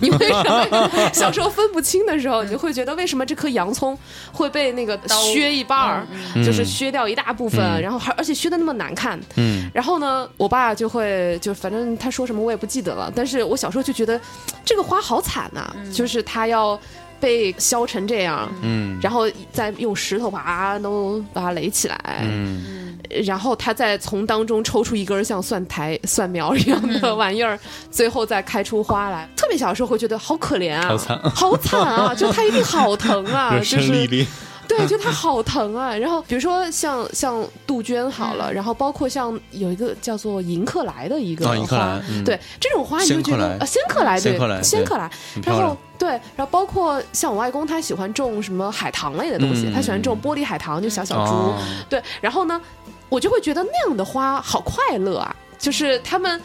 [0.00, 3.96] 你 为什么小时候分不清的时候，你就会觉得为什么这颗洋葱
[4.32, 6.06] 会被那个削一半儿，
[6.44, 14.20] 就是削掉一大部分，然后还而且削的那么难看，嗯，然后呢，我爸就会就反正他说什么我也不记得了，但是我小时候就觉得
[14.64, 16.78] 这个花好惨呐、就是他要
[17.20, 22.87] 被削成这样，嗯然后再用石头把它都把它垒起来，嗯
[23.24, 27.58] 然后他再从当中抽出一根像蒜苔、蒜苗一样的玩意儿，
[27.90, 29.28] 最后再开出花来。
[29.36, 32.14] 特别小时候会觉得好可怜啊，好惨好惨啊！
[32.14, 34.26] 就他一定好疼啊， 人就是。
[34.68, 35.96] 对，就它好疼啊。
[35.96, 45.60] 然后比如说像像杜鹃好了，然后包括像有一个叫做迎客来的一个花对这种花你就觉得啊，仙客来对，仙克莱对仙克莱，很漂亮。
[45.60, 49.72] 然后对，然后包括像我外公他喜欢种什么海棠类的东西，嗯。
[49.72, 51.58] 他喜欢种玻璃海棠，就小小株，哦。
[51.88, 52.60] 对，然后呢，
[53.08, 56.40] 我就会觉得那样的花好快乐啊，就是他们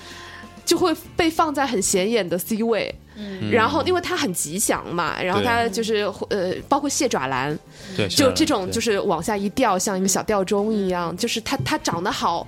[0.66, 2.94] 就会被放在很显眼的 C 位。
[3.52, 5.98] 然后，因为它很吉祥嘛，然后对它就是
[6.30, 7.56] 呃，包括蟹爪兰，
[7.96, 12.46] 对，就这种就是往下一掉，像一个小吊钟一样，就是它它长得好，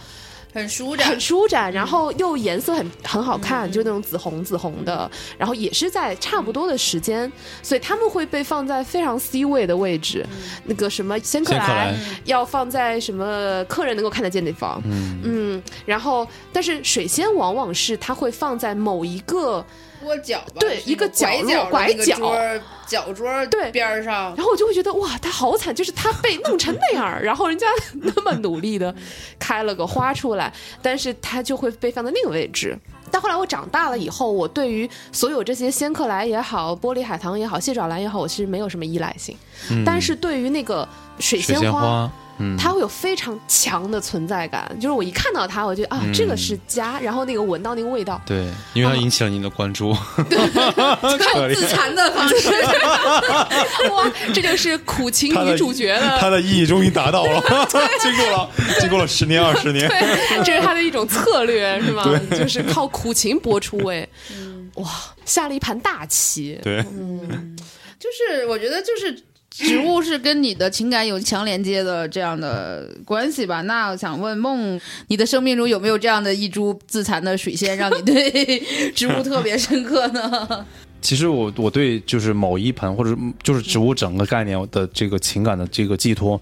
[0.55, 1.07] 很舒展。
[1.07, 7.29] 很舒展，然后又颜色很很好看，就那种紫红紫红的，然后也是在差不多的时间，
[7.61, 10.25] 所以他们会被放在非常 C 位的位置，
[10.63, 15.19] 那个什么仙克仙克莱莱要放在什么客人能够看得见的地方，嗯。
[15.23, 19.63] 嗯，然后但是水仙往往是它会放在某一个。
[20.05, 22.15] 窝角吧，对一个角落拐角。
[22.87, 23.71] 角桌对。
[23.71, 28.93] 边上，然后我就会觉得哇，他好惨，就是他被弄成那样儿， 然后人家那么努力的
[29.39, 30.53] 开了个花出来，来，
[30.83, 32.77] 但是它就会被放在那个位置。
[33.09, 39.35] 但后来我长大了以后，我对于所有这些仙客来也好，玻璃海棠也好，蟹爪兰也好，我其实没有什么依赖性。
[39.83, 40.87] 但是对于那个
[41.19, 49.95] 水仙花，嗯，它会有非常强的存在感，就是我一看到它，我就啊，这个是家，然后那个闻到那个味道，对，因为它引起了您的关注，
[50.29, 50.37] 对，
[50.75, 52.35] 靠自残的方式，
[53.89, 57.41] 哇，这就是苦情女主角的它的意义终于达到了，
[58.01, 62.03] 经过了经过了十年二十年，对，这是他的一种策略，是吗？
[62.31, 64.07] 就是靠苦情博出位。
[64.75, 64.89] 哇，
[65.25, 66.59] 下了一盘大棋。
[66.61, 67.55] 对，嗯。
[67.97, 69.23] 就是我觉得就是。
[69.57, 73.61] 植物是跟你的情感有强连接的这样的关系吧？
[73.61, 78.59] 那我想问梦，你的生命中有没有这样的一株自残的水仙，让你对
[78.93, 80.65] 植物特别深刻呢？
[81.01, 86.39] 其实我我对就是某一盆或者就是植物整个概念的这个情感的这个寄托，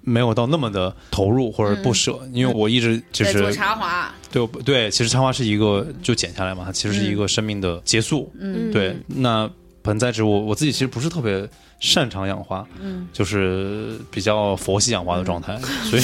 [0.00, 8.32] 没有到那么的投入或者不舍，因为我一直就是插花，对对，其实插花是一个就剪下来嘛，它其实是一个生命的结束。
[8.38, 9.50] 嗯对，那
[9.82, 11.46] 盆栽植物我自己其实不是特别
[11.84, 15.54] 擅长养花，嗯，就是比较佛系养花的状态，
[15.84, 16.02] 所以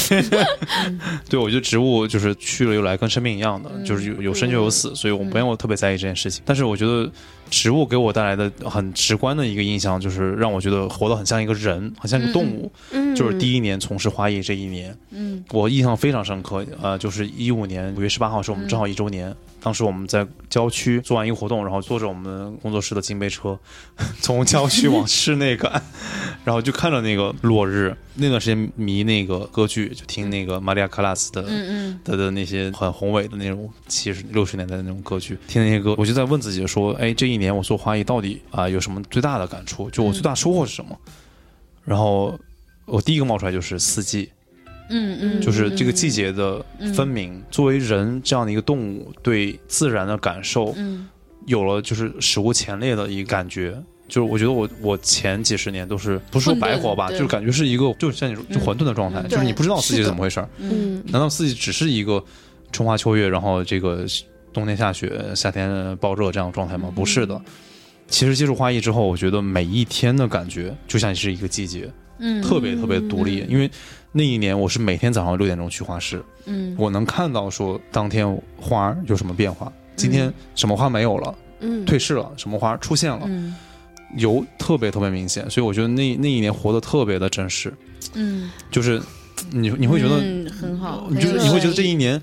[1.31, 6.43] 对我觉得植物就是去了又来，跟生命一样的，就是有有生就有死，所以我没有特别在意这件事情。
[6.45, 7.11] 但是我觉得
[7.51, 12.71] 植物给我带来的很直观的一个印象，就是让我觉得活得很像一个人，很像一个动物。
[12.93, 16.65] 嗯就是第一年从事花艺这一年，嗯，我印象非常深刻。
[16.81, 23.59] 呃，就是一五年五月十八号是我们正好一周年，当时我们在郊区做完一个活动，然后坐着我们工作室的金杯车，
[24.21, 25.83] 从郊区往室内赶，
[26.45, 27.95] 然后就看着那个落日。
[28.15, 39.91] 那段时间迷那个歌剧，就听那个玛利亚·卡拉斯的，嗯的的那些很宏伟的那种七十六十年代的那种歌剧，听那些歌，我就在问自己说，哎，这一年我做花艺到底啊、有什么最大的感触？
[39.91, 40.97] 就我最大收获是什么？
[41.85, 42.39] 然后
[42.85, 44.31] 我第一个冒出来就是四季，
[44.91, 46.65] 嗯嗯，就是这个季节的
[46.95, 47.43] 分明。
[47.51, 51.09] 作为人这样的一个动物，对自然的感受，嗯
[51.47, 53.83] 有了就是史无前例的一个感觉。
[54.07, 60.49] 就是我觉得我我前几十年都是不是说白活吧，就是感觉是一个就是像你说就混沌的状态，嗯就是你不知道四季是怎么回事儿。
[60.59, 62.23] 嗯难道四季只是一个
[62.73, 64.05] 春花秋月，然后这个
[64.53, 66.93] 冬天下雪，夏天暴热这样的状态吗？
[66.95, 67.41] 不是的。
[68.09, 71.89] 其实接触花艺之后，我觉得每一天的感觉就像是一个季节，
[72.19, 73.47] 嗯特别特别独立。
[73.49, 73.71] 因为
[74.11, 78.27] 那一年我是每天早上六点钟去花市，嗯我能看到说当天
[78.57, 83.55] 花儿有什么变化，今天什么花没有了，嗯退市了，什么花出现了，嗯
[84.17, 85.49] 有特别特别明显。
[85.49, 87.73] 所以我觉得那那一年活得特别的真实，
[88.15, 89.01] 嗯，就是
[89.53, 92.21] 你你会觉得嗯很好，你就是你会觉得这一年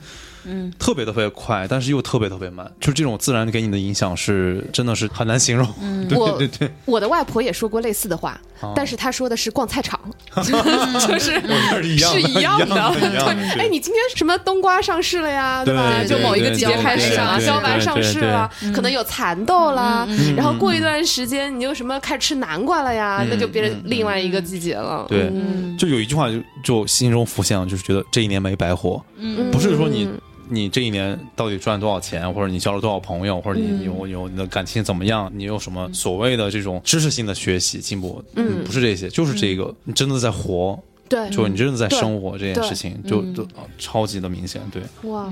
[0.47, 5.67] 嗯特别特别快，但是又特别特别慢，就是这种自然给你的影响是真的是很难形容。
[5.81, 9.99] 嗯 对我对对，我的外婆也说过类似的话，哦但是她说的是逛菜场，
[10.35, 12.67] 就是我是一样的，是一样的。
[12.75, 12.99] 样的。
[12.99, 15.63] 对，哎，你今天什么冬瓜上市了呀？
[15.65, 15.91] 对吧？
[15.99, 25.05] 对就某一个季节开始啊，对对茭白上市了，可能有蚕豆啦，嗯然后过一段时间你就什么开始吃南瓜了呀，嗯那就变成嗯另外一个季节了。
[25.09, 29.03] 对嗯就有一句话就就心中浮现了，就是觉得这一年没白活。
[29.17, 30.07] 嗯不是说你
[30.49, 40.77] 你这一年到底赚了多少钱，或者你交了多少朋友，或者嗯你有有你的感情怎么样，你有什么所谓的这种知识性的学习进步，嗯不是这些，就是这个，你真的在活，
[41.09, 44.81] 对，就你真的在生活这件事情，就都啊超级的明显，对。
[45.09, 45.31] 哇，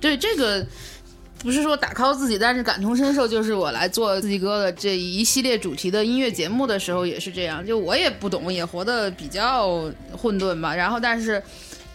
[0.00, 0.66] 对这个。
[1.40, 3.28] 不是说打 call 自己，但是感同身受。
[3.28, 10.74] 就是我来做自己哥的这一系列主题的音乐节目的时候也是这样，就我也不懂，也活得比较混沌吧。
[10.74, 11.40] 然后，但是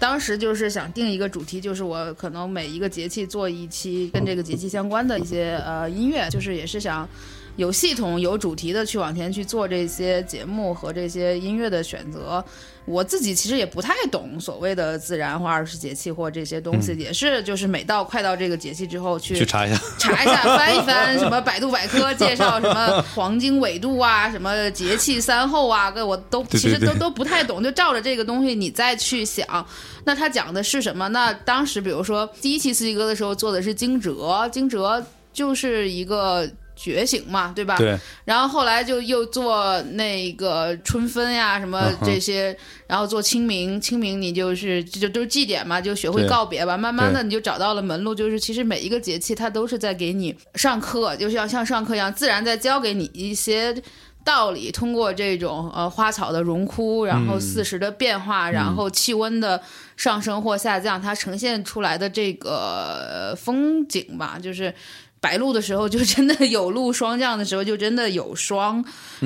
[0.04, 7.08] 当时就是想定一个主题，就是我可能每一个节气做一期跟这个节气相关的一些呃音乐，就是也是想
[7.56, 12.43] 有系统、有主题的去往前去做这些节目和这些音乐的选择。
[12.86, 29.66] 我自己其实也不太懂所谓的自然或二十四节气或这些东西，也是就是每到快到这个节气之后去去查一下，查一下、 翻一翻，什么百度百科介绍什么黄金纬度啊，什么节气三候啊，个我都其实都都不太懂，就照着这个东西你再去想，
[30.04, 31.08] 那他讲的是什么？
[31.10, 36.50] 那当时比如说第一期四季歌的时候做的是惊蛰，惊蛰就是一个。
[36.84, 37.78] 觉醒嘛，对吧？
[37.78, 42.54] 对，然后后来就又做那个春分呀，什么这些，
[42.88, 46.78] 然后做清明，清明你就是就就都是祭典嘛，就学会告别吧。
[46.78, 53.82] 慢慢的你就找到了门路，就是其实每一个节气它都是在给你上课，就像像上课一样，自然在教给你一些。
[54.26, 59.62] 道理通过这种呃花草的荣枯，然后嗯四时的变化，然后气温的
[59.98, 64.74] 上升或下降，它呈现出来的这个呃风景吧，就是
[65.24, 68.84] 白露的时候就真的有露，霜降的时候就真的有霜，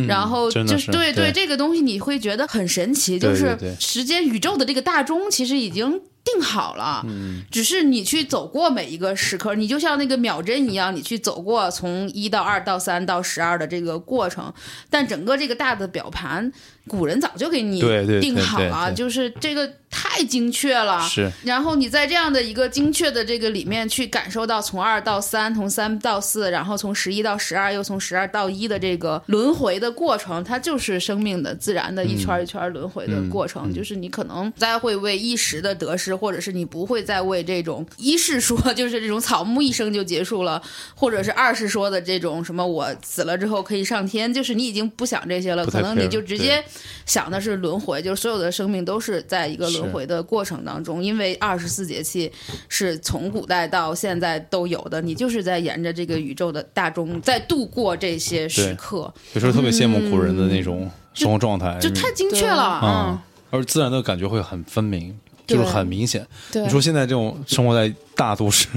[0.08, 6.00] 然后就是对对这个东西你会觉得很神奇，就是时间宇宙的这个大钟其实已经。
[6.30, 14.54] 定好了，嗯只是你去走过每一个时刻，你就像那个秒针一样，你去走过从一到二到三到十二的这个过程，
[14.90, 16.52] 但整个这个大的表盘，
[16.88, 17.80] 古人早就给你
[18.22, 18.96] 定好对了，对。
[18.96, 21.32] 就是这个太精确了，是。
[21.44, 33.74] 然后你在这样的一个精确的这个里面去感受到从二到三，从三到四，然后从十一到十二，又从十二到一的这个轮回的过程，它就是生命的自然的一圈一圈轮回的过程。
[33.74, 40.62] 就是你可能不再会为一时的得失，或者是你不会再为这种一是说就是这种草木一生就结束了，
[40.96, 46.64] 或者是二是说的这种什么我死了之后可以上天，就是你已经不想这些了，可能你就直接
[47.06, 52.32] 想的是轮回，就是所有的生命都是在一个轮回的过程当中，因为二十四节气
[52.70, 63.20] 是从古代到现在都有的，你就是在沿着这个宇宙的大钟在度过这些时刻，有时候特别羡慕古人的那种生活状态，就太精确了，嗯，
[63.50, 66.26] 而自然的感觉会很分明，对就是很明显。
[66.52, 68.68] 对你说现在这种生活在大都市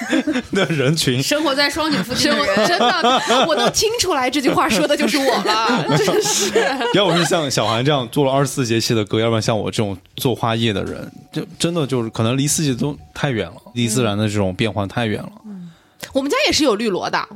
[0.52, 6.52] 的人群嗯，，生活在双井附近的人，真的，我都听出来这句话说的就是我了， 真是。
[6.94, 15.30] 要不是像小韩这样做了二十四节气的歌，要不然像我这种做花艺的人，就真的就是可能离四季都太远了，离自然的这种变换太远了。
[16.12, 17.26] 我们家也是有绿萝的，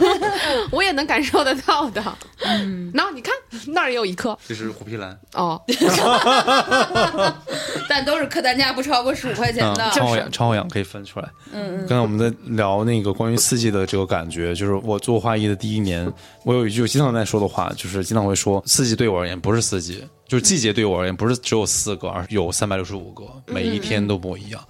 [0.70, 2.02] 我也能感受得到的。
[2.44, 3.34] 嗯，然后你看
[3.68, 4.36] 那儿也有一颗。
[4.46, 5.60] 这是虎皮兰，哦，
[7.88, 11.28] 但都是客单价不超过十五块钱嗯，的，超好养，超好养，可以分出来。
[11.52, 16.10] 嗯，刚才我们在聊那个关于四季的这个感觉，就是我做花艺的第一年，
[16.44, 24.62] 我有一句经常在说的话，就是经常会说，四季对我而言不是四季，就是季节对我而言不是只有四个，而是有三百六十五个，每一天都不一样。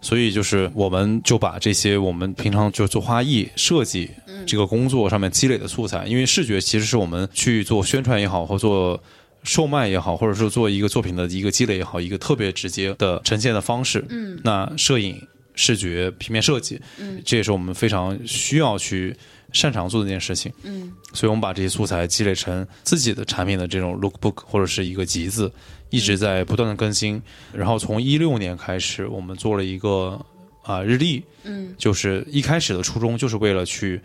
[0.00, 4.01] 所以就是我们就把这些我们平常就做花艺设计
[4.46, 9.02] 这个工作上面积累的素材，因为视觉其实是我们去做宣传也好，或做
[9.42, 14.04] 售卖也好，或者是做一个作品的一个积累也好，一个特别直接的呈现的方式。
[14.08, 15.20] 嗯，那摄影、
[15.54, 19.14] 视觉、平面设计，嗯，这也是我们非常需要去
[19.52, 20.52] 擅长做的一件事情。
[20.62, 25.50] 嗯，所以我们把这些素材积累成自己的产品的这种 lookbook 或者是一个集子，
[25.90, 27.20] 一直在不断的更新。
[27.52, 30.24] 然后从一六年开始，我们做了一个
[30.62, 34.00] 啊、日历，嗯，就是一开始的初衷就是为了去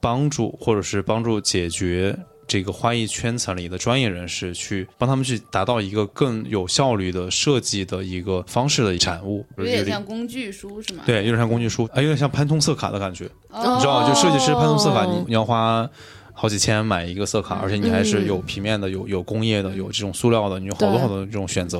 [0.00, 9.46] 帮助或者是帮助解决这个花艺圈层里的专业人士，去帮他们去达到一个更有效率的设计的一个方式的产物。
[9.56, 11.04] 有点像工具书是吗？
[11.06, 13.26] 对，有点像工具书，啊，有点像潘通色卡的感觉。
[13.48, 15.88] 哦，你知道，就设计师潘通色卡，你你要花
[16.34, 21.78] 好几千买一个色卡，而且你还是有平面的、有有工业的、有这种塑料的，你有好多好多这种选择。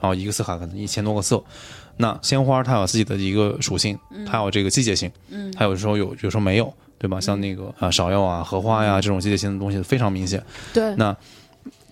[0.00, 1.42] 然后一个色卡可能一千多个色。
[2.00, 7.20] 那鲜花它有自己的一个属性，它有这个季节性，嗯，它有时候有，有时候没有，对吧？
[7.20, 10.42] 像那个啊芍药啊、荷花呀、这种季节性的东西非常明显。
[10.72, 11.16] 对，那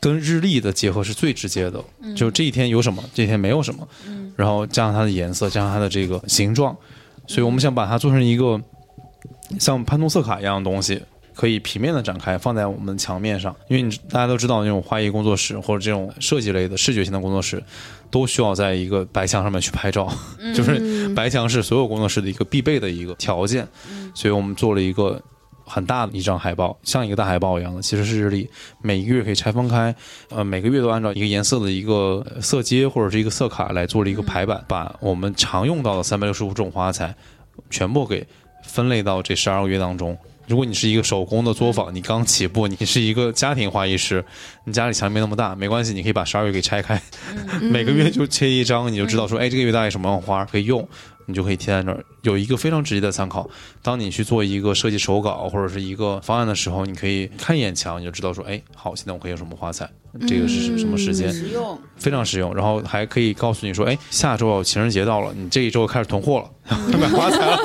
[0.00, 1.82] 跟日历的结合是最直接的，
[2.16, 3.86] 就这一天有什么，这一天没有什么，
[4.36, 6.76] 然后加上它的颜色，加上它的这个形状，
[7.26, 8.60] 所以我们想把它做成一个
[9.58, 11.02] 像潘通色卡一样的东西，
[11.38, 17.62] 可以平面的展开放在我们墙面上，因为你大家都知道，那种花艺工作室或者这种设计类的视觉性的工作室，
[18.10, 20.12] 都需要在一个白墙上面去拍照，
[20.52, 23.68] 就是白墙是所有工作室的一个必备的一个条件，
[24.14, 25.22] 所以我们做了一个。
[25.70, 28.48] 很大的一张海报，像一个大海报一样的，其实是日历，
[28.80, 29.94] 每一个月可以拆分开，
[30.30, 37.14] 呃，每个月都按照一个颜色的一个呃色阶或者是一个色卡来做了一个排版，把我们常用到的三百六十五种花材
[37.68, 38.26] 全部给
[38.64, 40.16] 分类到这十二个月当中。
[40.48, 44.24] 如果你是一个手工的作坊，你刚起步，你是一个家庭花艺师，
[44.64, 47.00] 你家里墙没那么大，没关系，你可以把十二月给拆开，
[47.60, 50.88] 每个月就切一张，你就知道说，哎，这个月大概什么花可以用，
[51.26, 53.48] 你就可以贴在那儿，有一个非常直接的参考。
[53.82, 59.86] 当你去做一个设计手稿或者是一个方案的时候，你可以看一眼墙，你就知道说，哎，好，现在我可以用什么花材，
[60.26, 62.54] 这个是什么时间，实用，非常实用。
[62.54, 67.58] 然后还可以告诉你说，哎，下周要情人节到了，你这一周开始囤货了， 买花材了。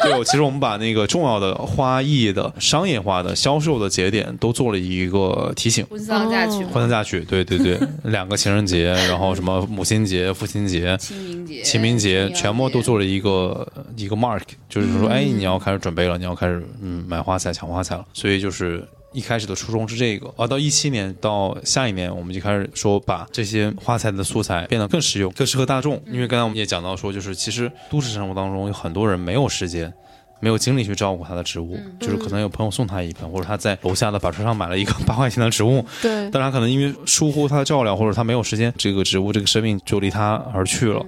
[0.02, 5.84] 对，其实我们把那个重要的花艺的商业化的销售的节点都做了一个提醒。
[5.86, 13.66] 婚丧嫁娶嘛，婚丧嫁娶，对对对， 两个情人节，然后什么母亲节、父亲节、清明节、清明节，全部都做了一个
[13.96, 18.04] 一个 mark，就是说，哎，你要开始准备了，你要开始嗯买花材、抢花材了。
[18.14, 18.82] 所以就是
[19.12, 26.00] 一开始的初衷是这个，啊，到一七年到下一年，我们就开始说把这些花材的素材变得更实用、更适合大众。
[26.06, 29.92] 因为刚才我们也讲到说，就是其实都市生活当中有很多人没有时间。
[30.40, 41.04] 没有精力去照顾他的植物，就是可能有朋友送他一盆，或者他在楼下的板车上买了一个 八块钱的植物，对，但他可能因为疏忽他的照料，或者他没有时间，这个植物这个生命就离他而去了。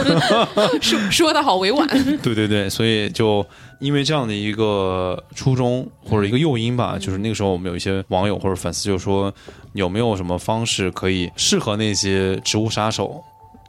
[0.80, 1.86] 说说的好委婉，
[2.22, 3.44] 对对对，所以就
[3.80, 9.32] 因为这样的一个初衷或者一个诱因吧，就是那个时候我们有一些网友或者粉丝就说，
[9.72, 13.22] 有没有什么方式可以适合那些植物杀手？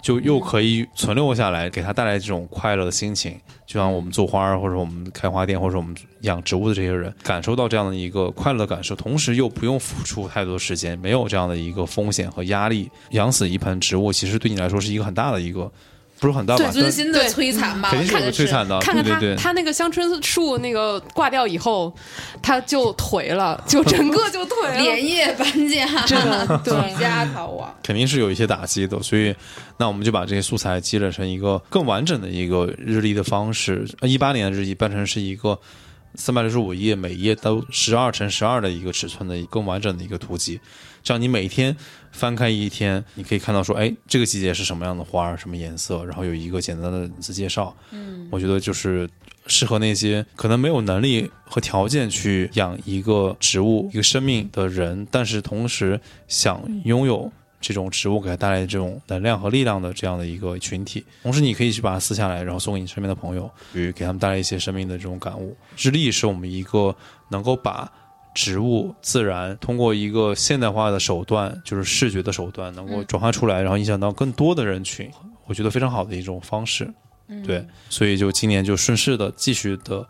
[0.06, 3.36] 就又可以存留下来，给他带来这种快乐的心情。
[3.66, 12.88] 就像我们做花儿，或者我们开花店，或者我们养植物的这些人，感受到这样的一个快乐的感受，同时又不用付出太多时间，没有这样的一个风险和压力。
[13.14, 15.72] 养死一盆植物，其实对你来说是一个很大的一个，
[16.26, 16.72] 不是很大吧？
[16.72, 19.42] 尊心的对摧残吧，肯定是有摧残的，看看他对对对。
[19.42, 21.94] 他那个香椿树那个挂掉以后，
[22.42, 24.78] 他就颓了，就整个就颓了。
[24.82, 26.60] 连夜搬家，真的
[27.00, 27.74] 家逃亡。
[27.84, 29.36] 肯定是有一些打击的，所以
[29.78, 33.88] 那我们就把这些素材积累成一个更完整的一个日历的方式。
[34.02, 35.60] 一八年的日记办成是一个
[36.16, 40.60] 三百六十五页，每页都十二乘十二的一个尺寸的更完整的一个图集。
[41.04, 41.76] 这样你每天
[42.16, 47.76] 翻开一天，你可以看到说，哎，这个季节是什么样的花儿，什么颜色，然后有一个简单的文字介绍。
[47.92, 49.08] 嗯，我觉得就是
[49.48, 61.04] 适合那些可能没有能力和条件去养一个植物、一个生命的人，但是同时想拥有这种植物给它带来这种能量和力量的这样的一个群体。
[61.22, 65.56] 同时，你可以去把它撕下来，然后送给你身边的朋友，与给他们带来一些生命的这种感悟。
[65.78, 66.96] 日历是我们一个
[67.30, 67.92] 能够把
[68.36, 75.10] 植物、自然通过一个现代化的手段，就是视觉的手段，能够转化出来，然后影响到更多的人群。
[75.48, 76.88] 我觉得非常好的一种方式。
[77.44, 80.08] 对，所以就今年就顺势的继续的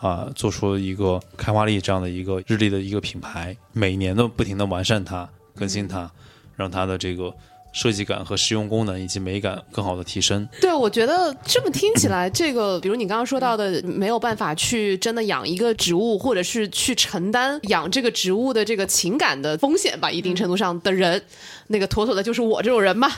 [0.00, 6.10] 啊、做出了一个开花历这样的一个日历的一个品牌，每年的不停的完善它、更新它，
[6.56, 7.34] 让它的这个
[7.72, 10.48] 设计感和实用功能以及美感更好的提升。
[10.60, 21.22] 对，我觉得这么听起来，这个比如你刚刚说到的，没有办法去真的养一个植物，或者是去承担养这个植物的这个情感的风险吧，一定程度上的人，
[21.68, 23.08] 那个妥妥的就是我这种人嘛，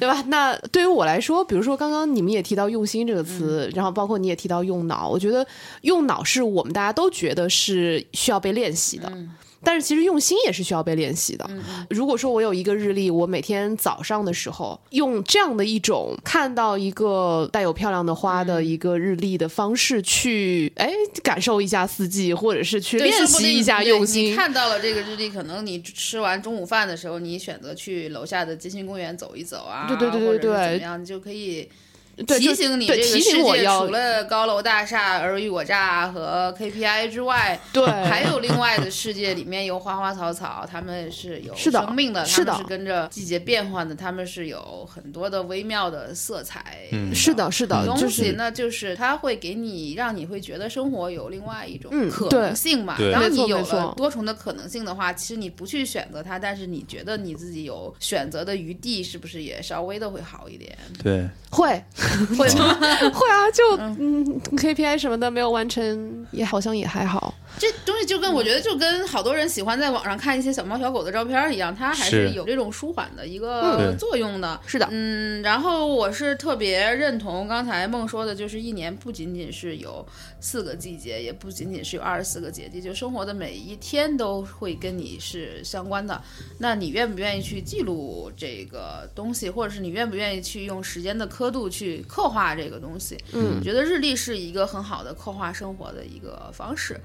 [0.00, 0.24] 对吧？
[0.28, 5.46] 那对于我来说，比如说刚刚你们也提到“用心”这个词，然后包括你也提到“用脑”，我觉得
[5.82, 9.12] 用脑是我们大家都觉得是需要被练习的。
[9.62, 11.48] 但是其实用心也是需要被练习的。
[11.90, 20.90] 如果说我有一个日历，我每天早上的时候用这样的一种看到一个带有漂亮的花的一个日历的方式去，哎，
[21.22, 24.36] 感受一下四季，或者是去练习一下用你心。
[24.36, 31.68] 看到了这个日历，可能你吃完中午饭的时候，你选择去楼下的金星公园走一走啊，对对对对对怎么样，你就可以
[32.26, 46.88] 提醒你这对提个世界醒我要除了高楼大厦、尔虞我诈和 KPI 之外，对 还有另外的世界里面有花花草草，它们是有生命的，是的它们是跟着季节变换的，他们是有很多的微妙的色彩。
[46.92, 52.96] 嗯是的，是的，东西就是那就是它会给你，让你会觉得生活有另外一种嗯可能性嘛。
[53.12, 60.76] 当你有了多重的可能性的话，其实你不去选择它，但是你觉得你自己有选择的余地，是不是也稍微的会好一点？
[61.02, 61.82] 对，会
[62.36, 62.74] 会吗？
[63.12, 67.34] 会啊，就嗯 KPI 什么的没有完成，也好像也还好。
[67.58, 74.60] 这东西就跟我觉得就跟好多人喜欢在网上看一些小猫小狗的照片一样，它还是是有这种舒缓的一嗯个作用的。
[74.66, 80.06] 是的，嗯，然后我是特别认同刚才梦说的，就是一年不仅仅是有
[80.40, 86.20] 四个季节，也不仅仅是有二十四个节气，就生活的每一天都会跟你是相关的。
[86.58, 93.16] 那你愿不愿意去记录这个东西，或者是你愿不愿意去用时间的刻度去刻画这个东西？
[93.32, 97.00] 嗯我觉得日历是一个很好的刻画生活的一个方式。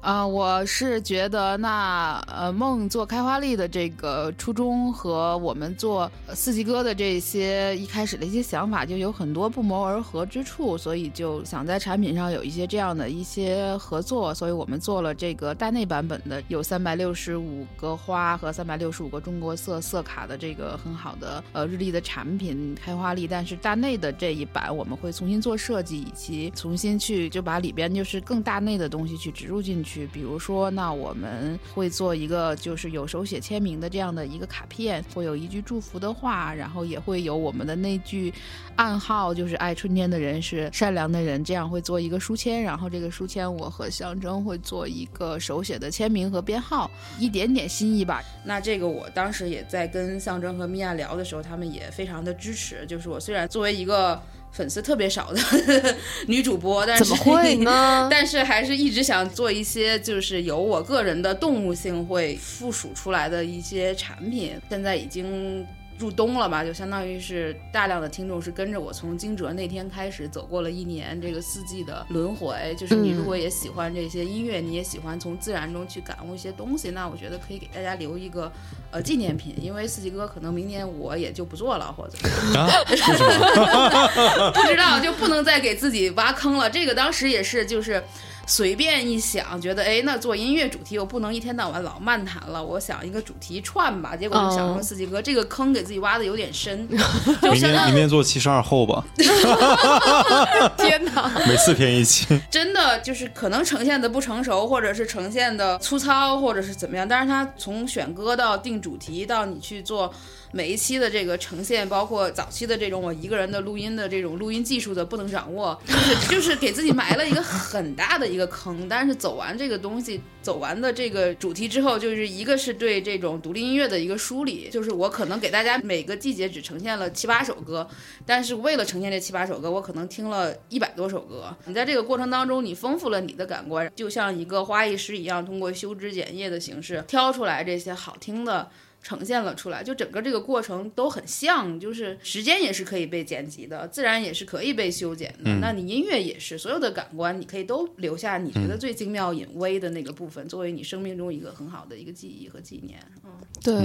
[0.00, 38.34] 啊、我是觉得那呃梦做开花历的这个初衷和我们做四季歌的这些一开始的一些想法就有很多不谋而合之处，所以就想在产品上有一些这样的一些合作，所以我们做了这个大内版本的有三百六十五个花和三百六十五个中国色色卡的这个很好的呃日历的产品开花历，但是大内的这一版我们会重新做设计，以及重新去就把里边就是更大内的东西去植入进去，比如说那我们会做一个就是有手写签名的这样的一个卡片，会有一句祝福的话，然后也会有我们的那句
[38.74, 46.90] 暗号，就是爱春天的人是善良的人，这样会做一个书签，然后这个书签我和象征会做一个手写的签名和编号，
[47.20, 48.20] 一点点心意吧。
[48.44, 52.84] 那这个我当时也在跟象征和米娅聊的时候，他们也非常的支持。
[52.86, 54.20] 就是我虽然作为一个
[54.56, 55.40] 粉丝特别少的
[56.26, 58.08] 女主播，但是怎么会呢？
[58.10, 65.66] 但是还是一直想做一些就是由我个人的动物性会附属出来的一些产品，现在已经。
[65.98, 72.74] 入冬了吧，就相当于是大量的听众是跟着我从惊蛰那天开始走过了一年这个四季的轮回。
[72.78, 78.52] 就是你如果也喜欢这些音乐，你也喜欢从自然中去感悟一些东西，那我觉得可以给大家留一个
[78.90, 82.18] 呃纪念品，因为四季哥可能明年我也就不做了，或者
[82.58, 82.68] 啊，
[84.52, 86.68] 不知道就不能再给自己挖坑了。
[86.68, 88.02] 这个当时也是就是。
[88.46, 96.88] 随便一想，觉得哎，那做音乐主题我不能一天到晚老漫谈了，我想一个主题串吧，结果就想成四季歌，这个坑给自己挖的有点深，
[97.42, 99.04] 就明相当天明天做七十二后吧，
[100.78, 101.30] 天哪！
[101.46, 102.26] 每四篇一期。
[102.50, 107.06] 真的就是可能呈现的不成熟，或者是呈现的粗糙，或者是怎么样。
[107.06, 110.12] 但是它从选歌到定主题，到你去做
[110.52, 118.88] 每一期的这个呈现，包括早期的这种我一个人的录音的这种录音技术的不能掌握，就是就是给自己埋了一个很大的一个坑。
[118.88, 127.86] 但是走完这个东西，走完的这个主题之后，就是一个是对这种独立音乐的一个梳理，就是我可能给大家每个季节只呈现了七八首歌，
[128.24, 131.54] 但是为了呈现这七八首歌，我可能听了一百多首歌。
[131.66, 138.70] 你在这个过程当中，你丰富了你的感官，就像一个花艺师一样，通过修枝剪叶的形式挑出来这些好听的。
[139.06, 145.54] 呈现了出来，就整个这个过程都很像，就是时间也是可以被剪辑的，自然也是可以被修剪的。
[145.60, 152.98] 那你音乐也是，所有的感官你可以都留下你觉得最精妙隐微的那个部分，作为你生命中一个很好的一个记忆和纪念。
[153.24, 153.30] 嗯
[153.62, 153.80] 对。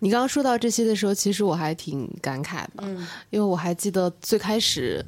[0.00, 5.04] 你刚刚说到这些的时候，其实我还挺感慨的，嗯因为我还记得最开始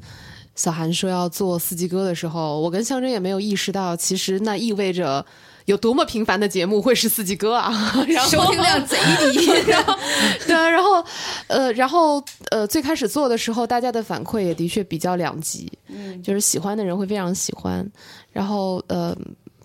[0.55, 5.27] 小韩说要做四季歌的时候，我跟象征也没有意识到，其实那意味着
[5.67, 7.71] 有多么频繁的节目会是四季歌啊，
[8.09, 8.97] 然后收听量贼
[9.33, 9.95] 低， 然后
[10.47, 11.05] 对啊，然后
[11.49, 17.89] 呃，然后呃，最开始做的时候，大家的反馈也的确比较两极，嗯就是喜欢的人会非常喜欢，
[18.33, 19.17] 然后呃，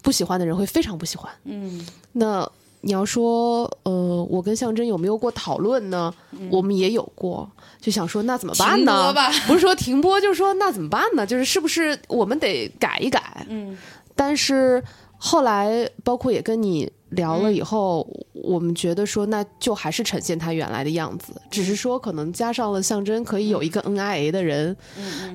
[0.01, 1.31] 不喜欢的人会非常不喜欢。
[1.45, 2.47] 嗯那
[2.81, 6.13] 你要说，呃，我跟象征有没有过讨论呢？
[6.51, 7.49] 我们也有过，
[7.81, 9.11] 就想说那怎么办停呢
[9.47, 11.25] 不是说停播，就是说那怎么办呢？
[11.25, 13.43] 就是是不是我们得改一改？
[13.49, 13.75] 嗯
[14.17, 14.81] 但是
[15.25, 24.77] 后来，包括也跟你聊了以后，我们觉得说，那就还是呈现他原来的样子，只是说可能加上了象征，可以有一个 NIA 的人，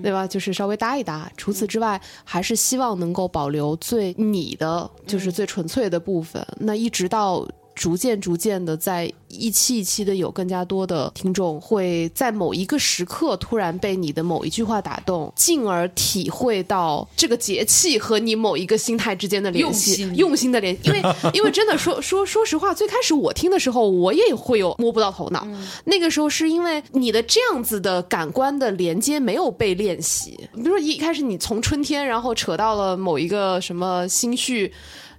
[0.01, 0.29] 对吧？
[0.29, 1.29] 就是稍微搭一搭。
[1.37, 6.47] 除此之外，还是希望能够保留最你的，就是最纯粹的部分。
[6.59, 7.45] 那一直到。
[7.75, 21.03] 逐渐逐渐的，在一期一期的有更加多的听众会在某一个时刻突然被你的某一句话打动，进而体会到这个节气和你某一个心态之间的联系，用心的联系，因为
[21.33, 25.47] 因为真的说说说实话，最开始我听的时候，我也会有摸不到头脑。
[25.85, 34.73] 那个时候是因为你的这样子的感官的连接没有被练习，比如说一开始你从春天，然后扯到了某一个什么心绪。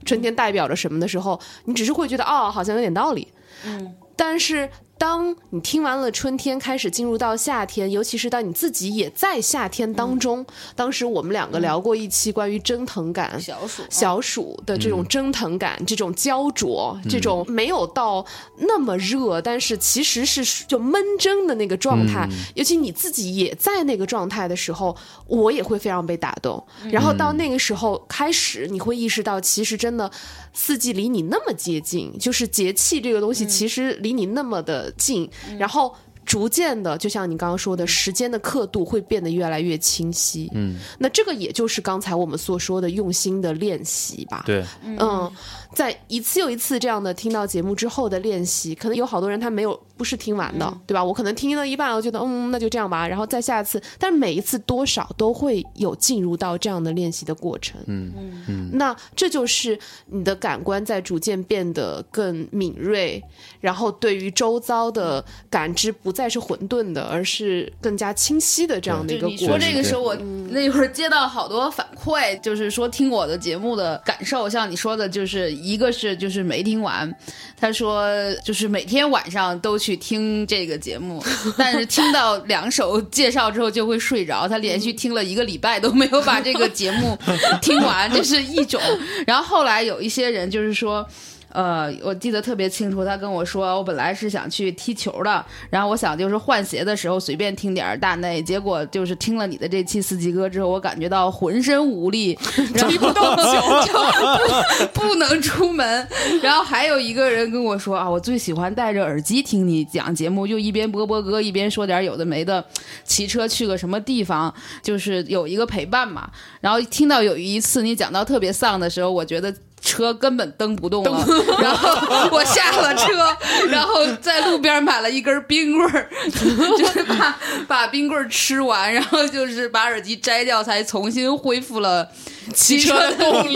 [0.05, 3.27] 春天代表着什么的时候，你只是会觉得哦，好像有点道理。
[3.65, 4.69] 嗯，但是
[5.01, 10.45] 当你听完了春天，开始进入到夏天，尤其是当你自己也在夏天当中，
[10.75, 13.41] 当时我们两个聊过一期关于蒸腾感。
[13.41, 18.23] 小暑小暑的这种蒸腾感，这种焦灼，这种没有到
[18.59, 22.29] 那么热，但是其实是就闷蒸的那个状态。
[22.53, 24.95] 尤其你自己也在那个状态的时候，
[25.25, 26.63] 我也会非常被打动。
[26.91, 30.11] 然后到那个时候开始，你会意识到，其实真的
[30.53, 35.95] 四季离你那么接近，就是节气这个东西其实离你那么的近，然后。
[36.23, 40.47] 逐渐的，就像你刚刚说的，时间的刻度会变得越来越清晰。
[40.53, 44.43] 嗯，那这个也就是刚才我们所说的用心的练习吧。
[44.45, 45.29] 对，嗯，
[45.73, 51.03] 在一次又一次这样的听到节目之后的练习，可能有好多人他没有不是听完的，对吧？
[51.03, 57.79] 我可能听了一半，我觉得嗯，那就这样吧，然后再下一次，但每一次多少都会有进入到这样的练习的过程。
[57.87, 58.13] 嗯
[58.47, 59.77] 嗯，那这就是
[60.07, 63.23] 你的感官在逐渐变得更敏锐，
[63.59, 69.47] 然后对于周遭的感知不再是混沌的，而是更加清晰的这样的一个过程。
[69.47, 70.15] 说这个时候，我
[70.49, 77.13] 那会儿接到好多反馈，就是说听我的节目的感受，像你说的，就是一个是就是没听完，
[77.55, 78.09] 他说
[78.43, 81.23] 就是每天晚上都去听这个节目，
[81.57, 87.17] 但是听到两首介绍之后就会睡着，他连续听了一个礼拜都没有把这个节目
[87.61, 88.81] 听完，这是一种。
[89.25, 91.07] 然后后来有一些人就是说。
[91.51, 106.07] 呃，我记得特别清楚，他跟我说，我本来是想去踢球的，然后我想就是换鞋的时候随便听点大内，结果就是听了你的这期四季歌之后，我感觉到浑身无力，踢不动球，就不不能出门。
[106.41, 112.63] 然后还有一个人跟我说啊，我最喜欢戴着耳机听你讲节目，就一边播播歌一边说点有的没的，
[113.03, 116.29] 骑车去个什么地方，就是有一个陪伴嘛。
[116.61, 119.53] 然后听到有一次你讲到特别丧的时候，我觉得。
[119.81, 121.25] 车根本蹬不动了，
[121.59, 123.35] 然后我下了车，
[123.69, 126.09] 然后在路边买了一根冰棍儿，
[126.77, 132.07] 就是把把冰棍儿吃完，然后就是把耳机摘掉，才重新恢复了
[132.53, 133.55] 骑车的动力。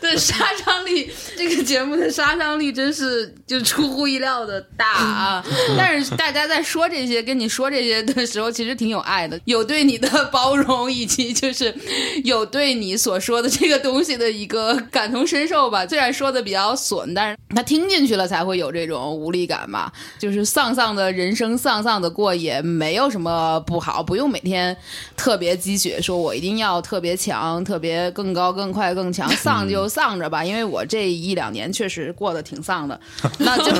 [0.00, 0.34] 对杀
[0.64, 5.44] 伤力，这个节目的杀伤力真是就出乎意料的大啊！
[5.76, 11.74] 但是大家在说这些、跟你说这些的时候，其实挺有爱的，有对你的包容，以及就是
[12.24, 15.86] 有对你所说的这个东西的一个感同身受吧。
[15.86, 19.90] 虽然说的比较损，但是他听进去了才会有这种无力感嘛。
[20.18, 24.76] 就是丧丧的人生，丧丧的过也没有什么不好，不用每天
[25.16, 30.44] 特别积雪，说我一定要特别强、特别更高、更快、更强，丧就丧着吧。
[30.44, 33.00] 因为我这一两年确实过得挺丧的，
[33.38, 33.72] 那就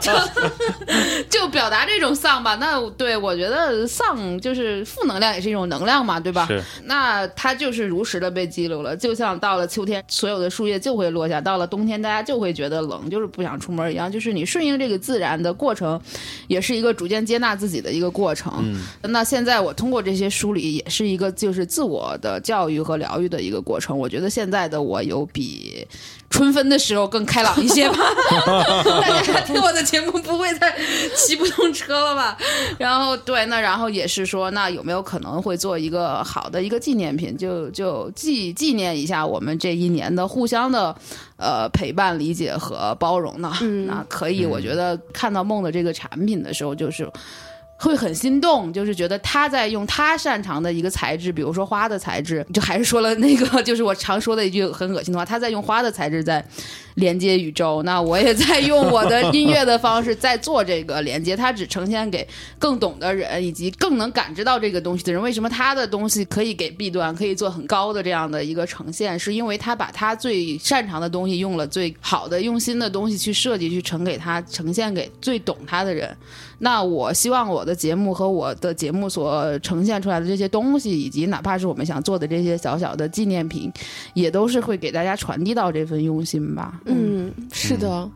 [0.00, 0.12] 就
[1.28, 2.54] 就表达这种丧吧。
[2.56, 6.46] 那对我觉得丧就是负能量，也是一种能量嘛，对吧？
[6.46, 14.10] 是那他就是如实的被记录了，就像到了秋天，所有的树叶就会落下；到了冬天，大家就会觉得冷，就是不想出门一样。
[14.10, 16.00] 就是你顺应这个自然的过程，
[16.46, 18.74] 也是一个逐渐接纳自己的一个过程。
[19.02, 23.98] 那现在我通过这些梳理，也是一个就是自我的教育和疗愈的一个过程。
[23.98, 25.86] 我觉得现在的我有比。
[26.32, 27.98] 春分的时候更开朗一些吧，
[29.02, 30.74] 大家听我的节目不会再
[31.14, 32.36] 骑不动车了吧？
[32.78, 40.96] 然后对，那然后也是说，那有没有可能会做一个好的一个纪念品，就就纪纪念一下我们这一年的互相的
[41.36, 43.52] 呃陪伴、理解和包容呢？
[43.86, 47.06] 那可以，我觉得看到梦的这个产品的时候，就是。
[47.82, 56.44] 会很心动，就是觉得他在用他擅长的一个材质，比如说花的材质，就还是说了那个，就是我常说的一句很恶心的话，他在用花的材质在
[56.94, 62.26] 连接宇宙，那我也在用我的音乐的方式在做这个连接，他只呈现给
[62.56, 65.20] 更懂的人以及更能感知到这个东西的人。
[65.20, 69.18] 为什么他的东西可以给 B 端可以做很高的这样的一个呈现？
[69.18, 76.16] 是因为他把他最擅长的东西用了最好的、用心的东西去设计，去呈给他，呈现给最懂他的人。
[76.62, 83.70] 那我希望我的节目和我的节目所呈现出来的这些东西，以及哪怕是我们想做的这些小小的纪念品，
[84.14, 86.80] 也都是会给大家传递到这份用心吧。
[86.84, 88.08] 嗯，是的，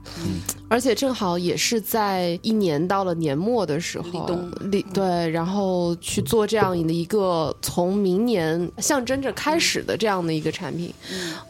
[0.69, 4.53] 而且正好也是在一年到了年末的时候，立冬。
[4.71, 10.95] 立对，然后去做这样的一个从明年象征着开始的这样的一个产品，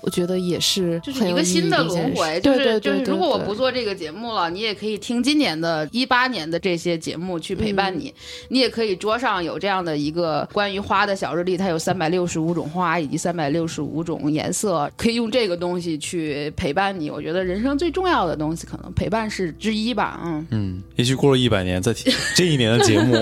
[0.00, 8.12] 我觉得也是就是一个新的轮回，就是就是，对对对对如果我不做这个节目了，你也可以听今年的一八年的这些节目去陪伴你。
[8.50, 17.10] 你也可以桌上有这样的一个关于花的小日历，它有三百六十五种花以及三百六十五种颜色，可以用这个东西去陪伴你。
[17.10, 20.20] 我觉得人生最重要的东西，可能陪伴是之一吧。
[20.22, 23.16] 嗯，嗯，也许过了一百年，再听这一年的节目，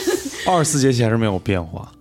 [0.48, 1.92] 二十四节气还是没有变化。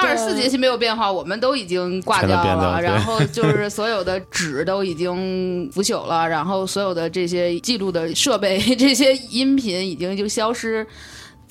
[0.00, 10.86] 对，二十四节气没有变化，我们都已经挂掉了，然后就是所有的纸都已经腐朽了，然后所有的这些记录的设备、 这些音频已经就消失。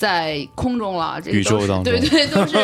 [0.01, 2.57] 在空中了，这宇宙当中对对，都是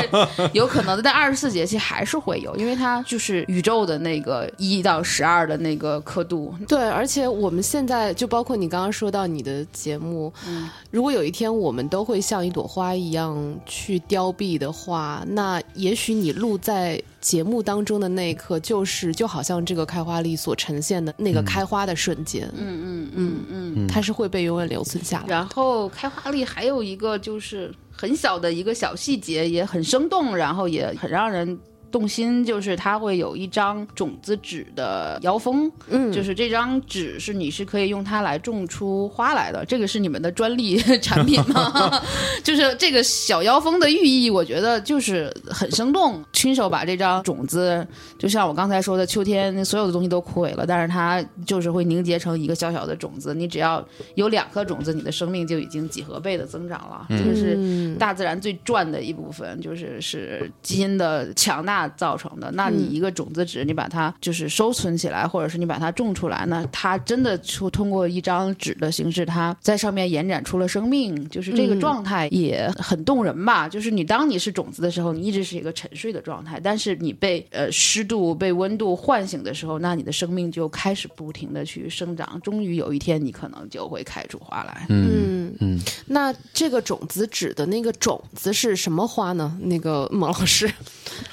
[0.54, 1.04] 有可能的。
[1.04, 6.52] 但二十四节气还是会有，因为它就是宇宙的那个一到十二的那个刻度。
[6.68, 13.38] 对，而且我们现在就包括你刚刚说到你的节目，嗯如果有一天我们都会像一朵花一样
[13.68, 23.46] 去凋敝的话，那也许你录在节目当中的那一刻，就是就好像这个开花力所呈现的那个开花的瞬间，嗯嗯嗯
[23.76, 23.88] 嗯。
[23.88, 25.26] 它是会被永远留存下来。
[25.28, 31.60] 然后开花力还有一个就是很小的一个小细节，也很生动，然后也很让人。
[31.92, 36.12] 动心就是它会有一张种子纸的腰封，嗯。
[36.12, 42.02] 就是这张纸是你是可以用它来种出花来的，这个是你们的专利产品吗？
[42.44, 47.86] 就是这个小腰封的寓意，我觉得就是很生动，亲手把这张种子，
[48.18, 53.86] 就像我刚才说的，秋天所有的东西都枯萎了，但是它就是会凝结成一个小小的种子，你只要
[54.16, 62.50] 有两颗种子，你的生命就已经几何倍的增长了，这个是嗯大自然最赚的一部分，就是是基因的强大造成的。
[62.54, 73.68] 那你一个种子纸，你把它就是收存起来，或者是你把它种出来，那它真的出通过一张纸的形式，它在上面延展出了生命，就是这个嗯状态也很动人吧。
[73.68, 84.86] 就是你当你是种子的时候，你一直是一个沉睡的状态，但是你被呃湿度、被温度唤醒的时候，那你的生命就开始不停的去生长，终于有一天你可能就会开出花来。
[84.88, 89.58] 嗯嗯，那这个种子指的那个种子是什么花呢？
[89.62, 90.72] 那个孟老师，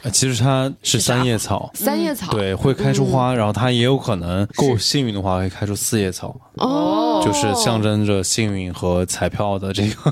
[0.03, 2.33] 呃其实它是三叶草，三叶草。
[2.33, 10.11] 对，会开出花，然后它也有可能够幸运的话，会开出四叶草，哦，就是象征着幸运和彩票的这个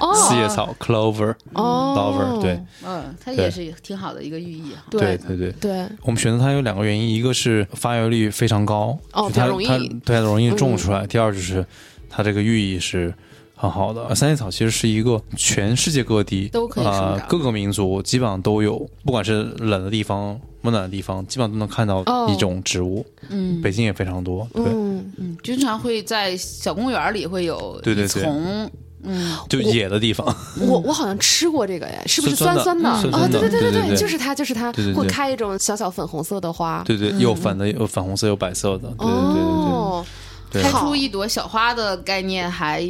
[0.00, 0.14] 哦。
[0.28, 2.60] 四叶草 clover clover 对。
[2.84, 4.84] 嗯，它也是挺好的一个寓意啊。
[4.90, 5.52] 对对对对。
[5.60, 5.88] 对。
[6.02, 10.76] 我们选择它有两个原因，一个是发芽率非常高，哦它它对它容易种嗯。
[10.76, 11.64] 出来；第二就是
[12.08, 13.12] 它这个寓意是
[13.56, 14.14] 很好的。
[14.14, 23.04] 三叶草其实是一个全世界各地都可以生长呃各个民族基本上都有，不管是冷的地方、温暖的地方，基本上都能看到哦一种植物。
[23.28, 28.70] 嗯北京也非常多，对，嗯，嗯，经常会在小公园里会有对对对丛，
[29.02, 30.26] 嗯，就野的地方。
[30.60, 33.18] 我我好像吃过这个哎， 是不是酸酸酸的的？
[33.18, 36.82] 啊，对对对对对对就是它，就是它会开一种小小粉红色的花。
[36.84, 38.88] 对对，有粉的，有粉红色，有白色的。
[38.98, 40.06] 对对对对哦，
[40.50, 40.70] 对对。
[40.70, 42.80] 开出一朵小花的概念还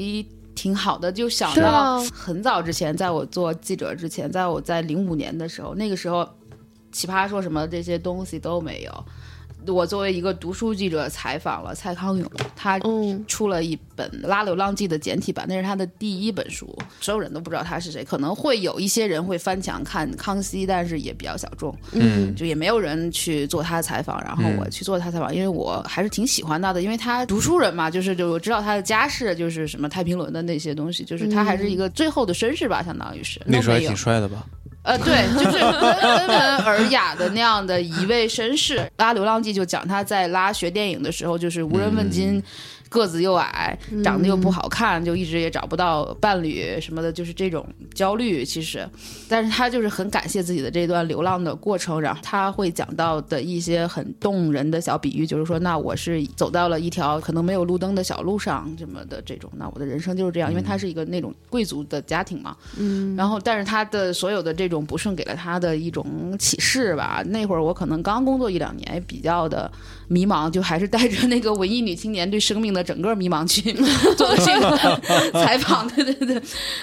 [0.57, 6.29] 挺好的，就想到啊很早之前，在我做记者之前，在我在零五年的时候，那个时候
[6.91, 9.05] 奇葩说什么这些东西都没有。
[9.75, 21.77] 我作为一个读书记者，采访了蔡康永，他嗯出了一本《拉流浪记》的简体版，那是他的第一本书，所有人都不知道他是谁，可能会有一些人会翻墙看康熙，但是也比较小众。
[21.93, 34.47] 嗯就也没有人去做他的采访，然后我去做他采访，因为我还是挺喜欢他的，因为他读书人嘛，就是就我知道他的家世，就是什么太平轮的那些东西，就是他还是一个最后的绅士吧，相当于是那时候还都没有挺帅的吧？
[34.87, 38.89] 呃，对，就是温文尔雅的那样的一位绅士。
[38.99, 42.41] 拉《流浪记》就讲他在拉学电影的时候，就是无人问津。
[42.97, 48.43] 个子又矮，长得又不好看，就一直也找不到伴侣什么的，就是这种焦虑。
[48.43, 48.89] 其实，
[49.29, 67.23] 但是他就是很感谢自己的这段流浪的过程，然后他会讲到的一些很动人的小比喻，就是说，那我是走到了一条可能没有路灯的小路上，什么的这种，那我的人生就是这样，因为他是一个那种贵族的家庭嘛，嗯然后，但是他的所有的这种不顺给了他的一种启示吧。
[67.27, 69.71] 那会儿我可能刚工作一两年，比较的
[70.09, 73.73] 迷茫，就还是带着那个文艺女青年对生命的整个迷茫去
[74.17, 75.01] 做的这个
[75.33, 75.89] 采访。
[75.89, 76.43] 对对对，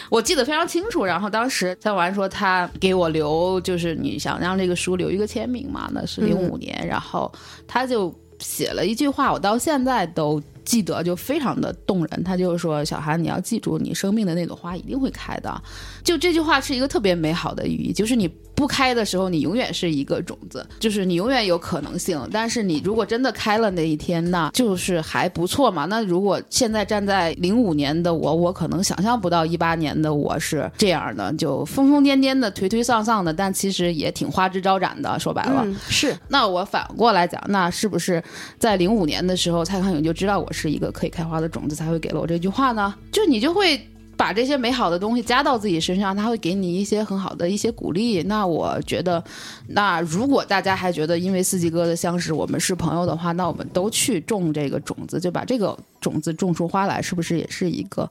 [0.09, 1.05] 我记得非常清楚。
[1.05, 7.31] 然后当时蔡完说他给我留，就是你想让这个书留一个签名嘛，那是零五年，然后
[7.67, 10.41] 他就写了一句话，我到现在都。
[10.65, 15.61] 记得就非常的动人，他就是说：“小韩，你要记住，你生命的那朵花一定会开的。”
[16.03, 22.19] 就这句话是一个特别美好的寓意，就是你不开的时候，你永远是一个种子，就是你永远有可能性。
[22.31, 25.85] 但是你如果真的开了那一天，那就是还不错嘛。
[25.85, 35.17] 那如果现在站在零五年的我，我可能想象不到一八年的我是这样的，就疯疯癫癫的、颓颓丧丧的，但其实也挺花枝招展的。
[35.17, 38.21] 说白了，嗯，是那我反过来讲，那是不是
[38.59, 42.93] 在零五年的时候，蔡康永就知道我是一个可以开花的种子，才会给了我这句话呢？
[43.11, 43.81] 就你就会。
[44.15, 48.21] 把这些美好的东西加到自己身上，他会给你一些很好的一些鼓励。
[48.23, 49.21] 那我觉得，
[49.69, 58.07] 那如果大家还觉得因为四季哥的相识我们是朋友的话，那我们都去种这个种子，就把这个种子种出花来，是不是也是一个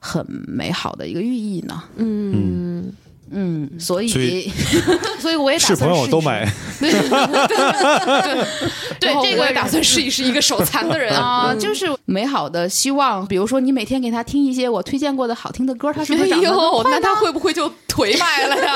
[0.00, 1.84] 很美好的一个寓意呢？
[1.96, 2.92] 嗯，嗯，
[3.78, 4.50] 所以所以
[5.18, 6.46] 所以我也打是朋友算试一试都买，
[9.00, 13.26] 对这个我也打算试一试一个手残的人 啊、就是美好的希望。
[13.26, 18.72] 比如说，你每天给他听一些我推荐过的好听的歌，他是不哎是长得更呦，快那他会不会就颓败了呀？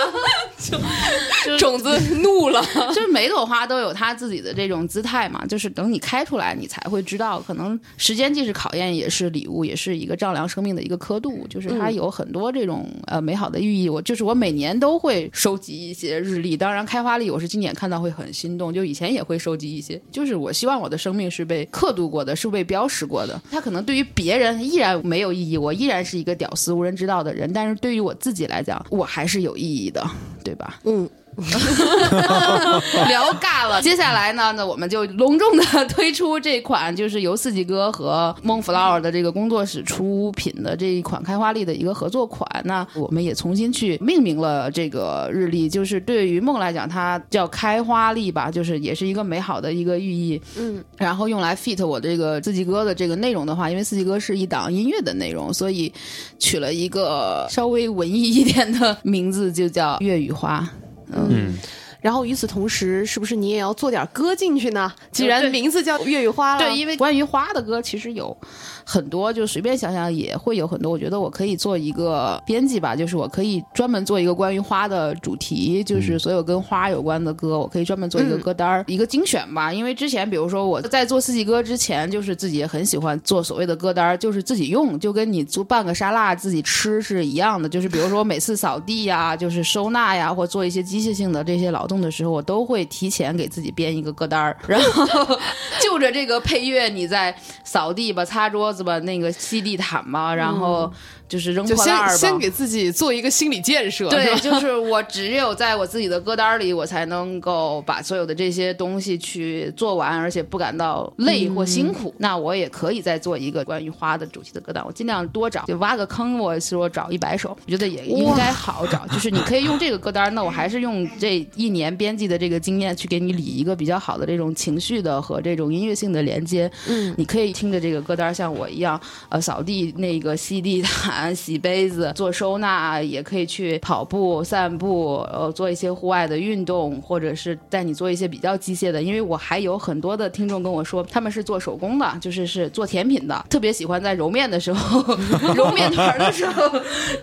[1.44, 2.64] 就种子怒了。
[2.94, 13.88] 就是每朵花都有它自己的这种姿态嘛，就是等你开出来，你才会知道，可能时间既是考验，也是礼物，也是一个丈量生命的一个刻度，就是它有很多这种呃美好的寓意。
[13.88, 23.43] 我就是我每每年都会收集一些日历，当然开花历我是今年看到会很心动，就以前也会收集一些，就是我希望我的生命是被刻度过的，是被标识过的。
[23.51, 30.09] 它可能对于别人依然没有意义，我依然是一个屌丝无人知道的人，但是对于我自己来讲，我还是有意义的，
[30.44, 30.78] 对吧？
[30.85, 31.10] 嗯，
[33.08, 33.80] 聊尬了。
[33.82, 42.48] 接下来呢，那我们就隆重的推出这款，就是由四季哥和梦 flower 的这个工作室出品的这一款开花历的一个合作款。
[42.64, 50.40] 那我们也重新去命名了这个日历，就是对于梦来讲，它叫开花历吧，就是也是一个美好的一个寓意。
[50.56, 55.92] 嗯，然后用来 fit 我这个四季歌的这个内容的话，因为四季歌是一档音乐的内容，所以
[56.38, 60.66] 取了一个稍微文艺一点的名字，就叫粤语花。
[61.12, 61.58] 嗯，
[62.06, 64.92] 然后与此同时，是不是你也要做点歌进去呢？
[65.10, 68.36] 既然名字叫粤语花了，对，因为关于花的歌其实有
[68.84, 70.92] 很多，就随便想想也会有很多。
[70.92, 79.72] 我觉得我可以做一个编辑吧，就是我可以专门做一个关于花的主题，就是所有跟花有关的歌，我可以专门做一个歌单儿、一个精选吧。
[79.72, 87.68] 因为之前比如说我在做四季歌之前，就是自己也很喜欢做所谓的歌单儿，就是自己用，就跟你做半个沙拉自己吃是一样的。
[87.68, 95.39] 就是比如说每次扫地呀，就是收纳呀，或做一些机械性的这些劳动的时候，我都会提前给自己编一个歌单儿，然后
[95.81, 100.93] 就着这个配乐，你在扫地吧、擦桌子吧、那个吸地毯吧，然后
[101.28, 102.16] 就是扔就破烂儿吧。
[102.16, 112.14] 先先给自己做一个心理建设，对，就是我只有在我自己的歌单里，我才能够把所有的这些东西去做完，而且不感到累或辛苦。
[112.18, 119.06] 那我也可以再做一个关于花的主题的歌单，我尽量多找，就挖个坑，我说找一百首，我觉得也应该好找。
[119.08, 126.70] 就是你可以用这个歌单，那我还是用这一年编辑的这个经验去给你理一个比较好的这种情绪的和这种音乐性的连接。
[126.88, 139.02] 嗯，你可以听着这个歌单，像我一样，呃，扫地那个吸地毯、洗杯子、做收纳，也可以去跑步、散步，呃，做一些户外的运动，或者是带你做一些比较机械的。
[139.02, 145.01] 因为我还有很多的听众跟我说，他们是做手工的，就是是做甜品的，特别喜欢在揉面的时候、
[145.55, 146.62] 揉面团的时候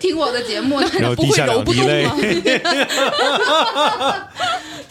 [0.00, 2.16] 听我的节目，但是不会揉不动吗？，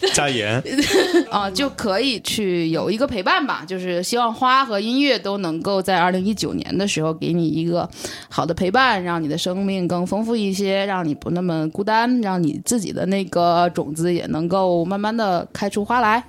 [0.12, 0.62] 加盐。
[1.30, 3.64] 啊、就可以去有一个陪伴吧。
[3.66, 7.88] 就是希望花和音乐都能够在二零一九年的时候给你一个
[8.28, 16.22] 好的陪伴，让你的生命更丰富一些，让你不那么孤单，让你自己的那个种子也能够慢慢的开出花来。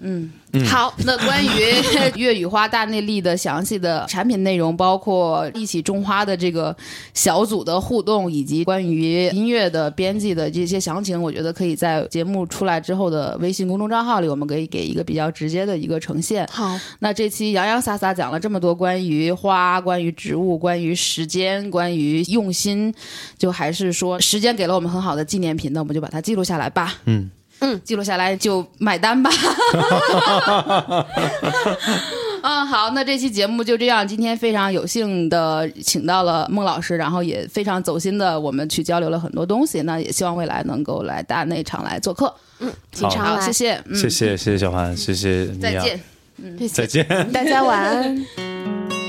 [0.00, 0.30] 嗯，
[0.66, 1.50] 好，那关于
[2.16, 6.76] 粤语花大内力的详细的产品内容，包括一起种花的这个
[7.14, 16.46] 小组的互动，以及关于音乐的编辑的这些详情，我觉得可以在节目出来之后的微信公众账号里，我们可以给一个比较直接的一个呈现。
[16.52, 22.92] 好，那这期洋洋洒洒讲了这么多关于花、关于植物、关于时间、关于用心，
[23.38, 26.94] 就还是说时间给了我们很好的纪念品，那我们就把它记录下来吧。
[27.06, 27.30] 嗯
[27.62, 29.30] 嗯，记录下来就买单吧。
[32.42, 34.06] 嗯，好，那这期节目就这样。
[34.06, 39.80] 今天非常有幸的请到了孟老师，然后也非常走心的我们去交流了很多东西。
[39.82, 42.26] 那也希望未来能够来大内场来做客。
[42.26, 46.00] 好，经常来，谢谢，嗯，谢谢谢谢小韩，谢谢再见。
[46.58, 47.06] 谢谢再见。
[47.32, 48.26] 大家晚安。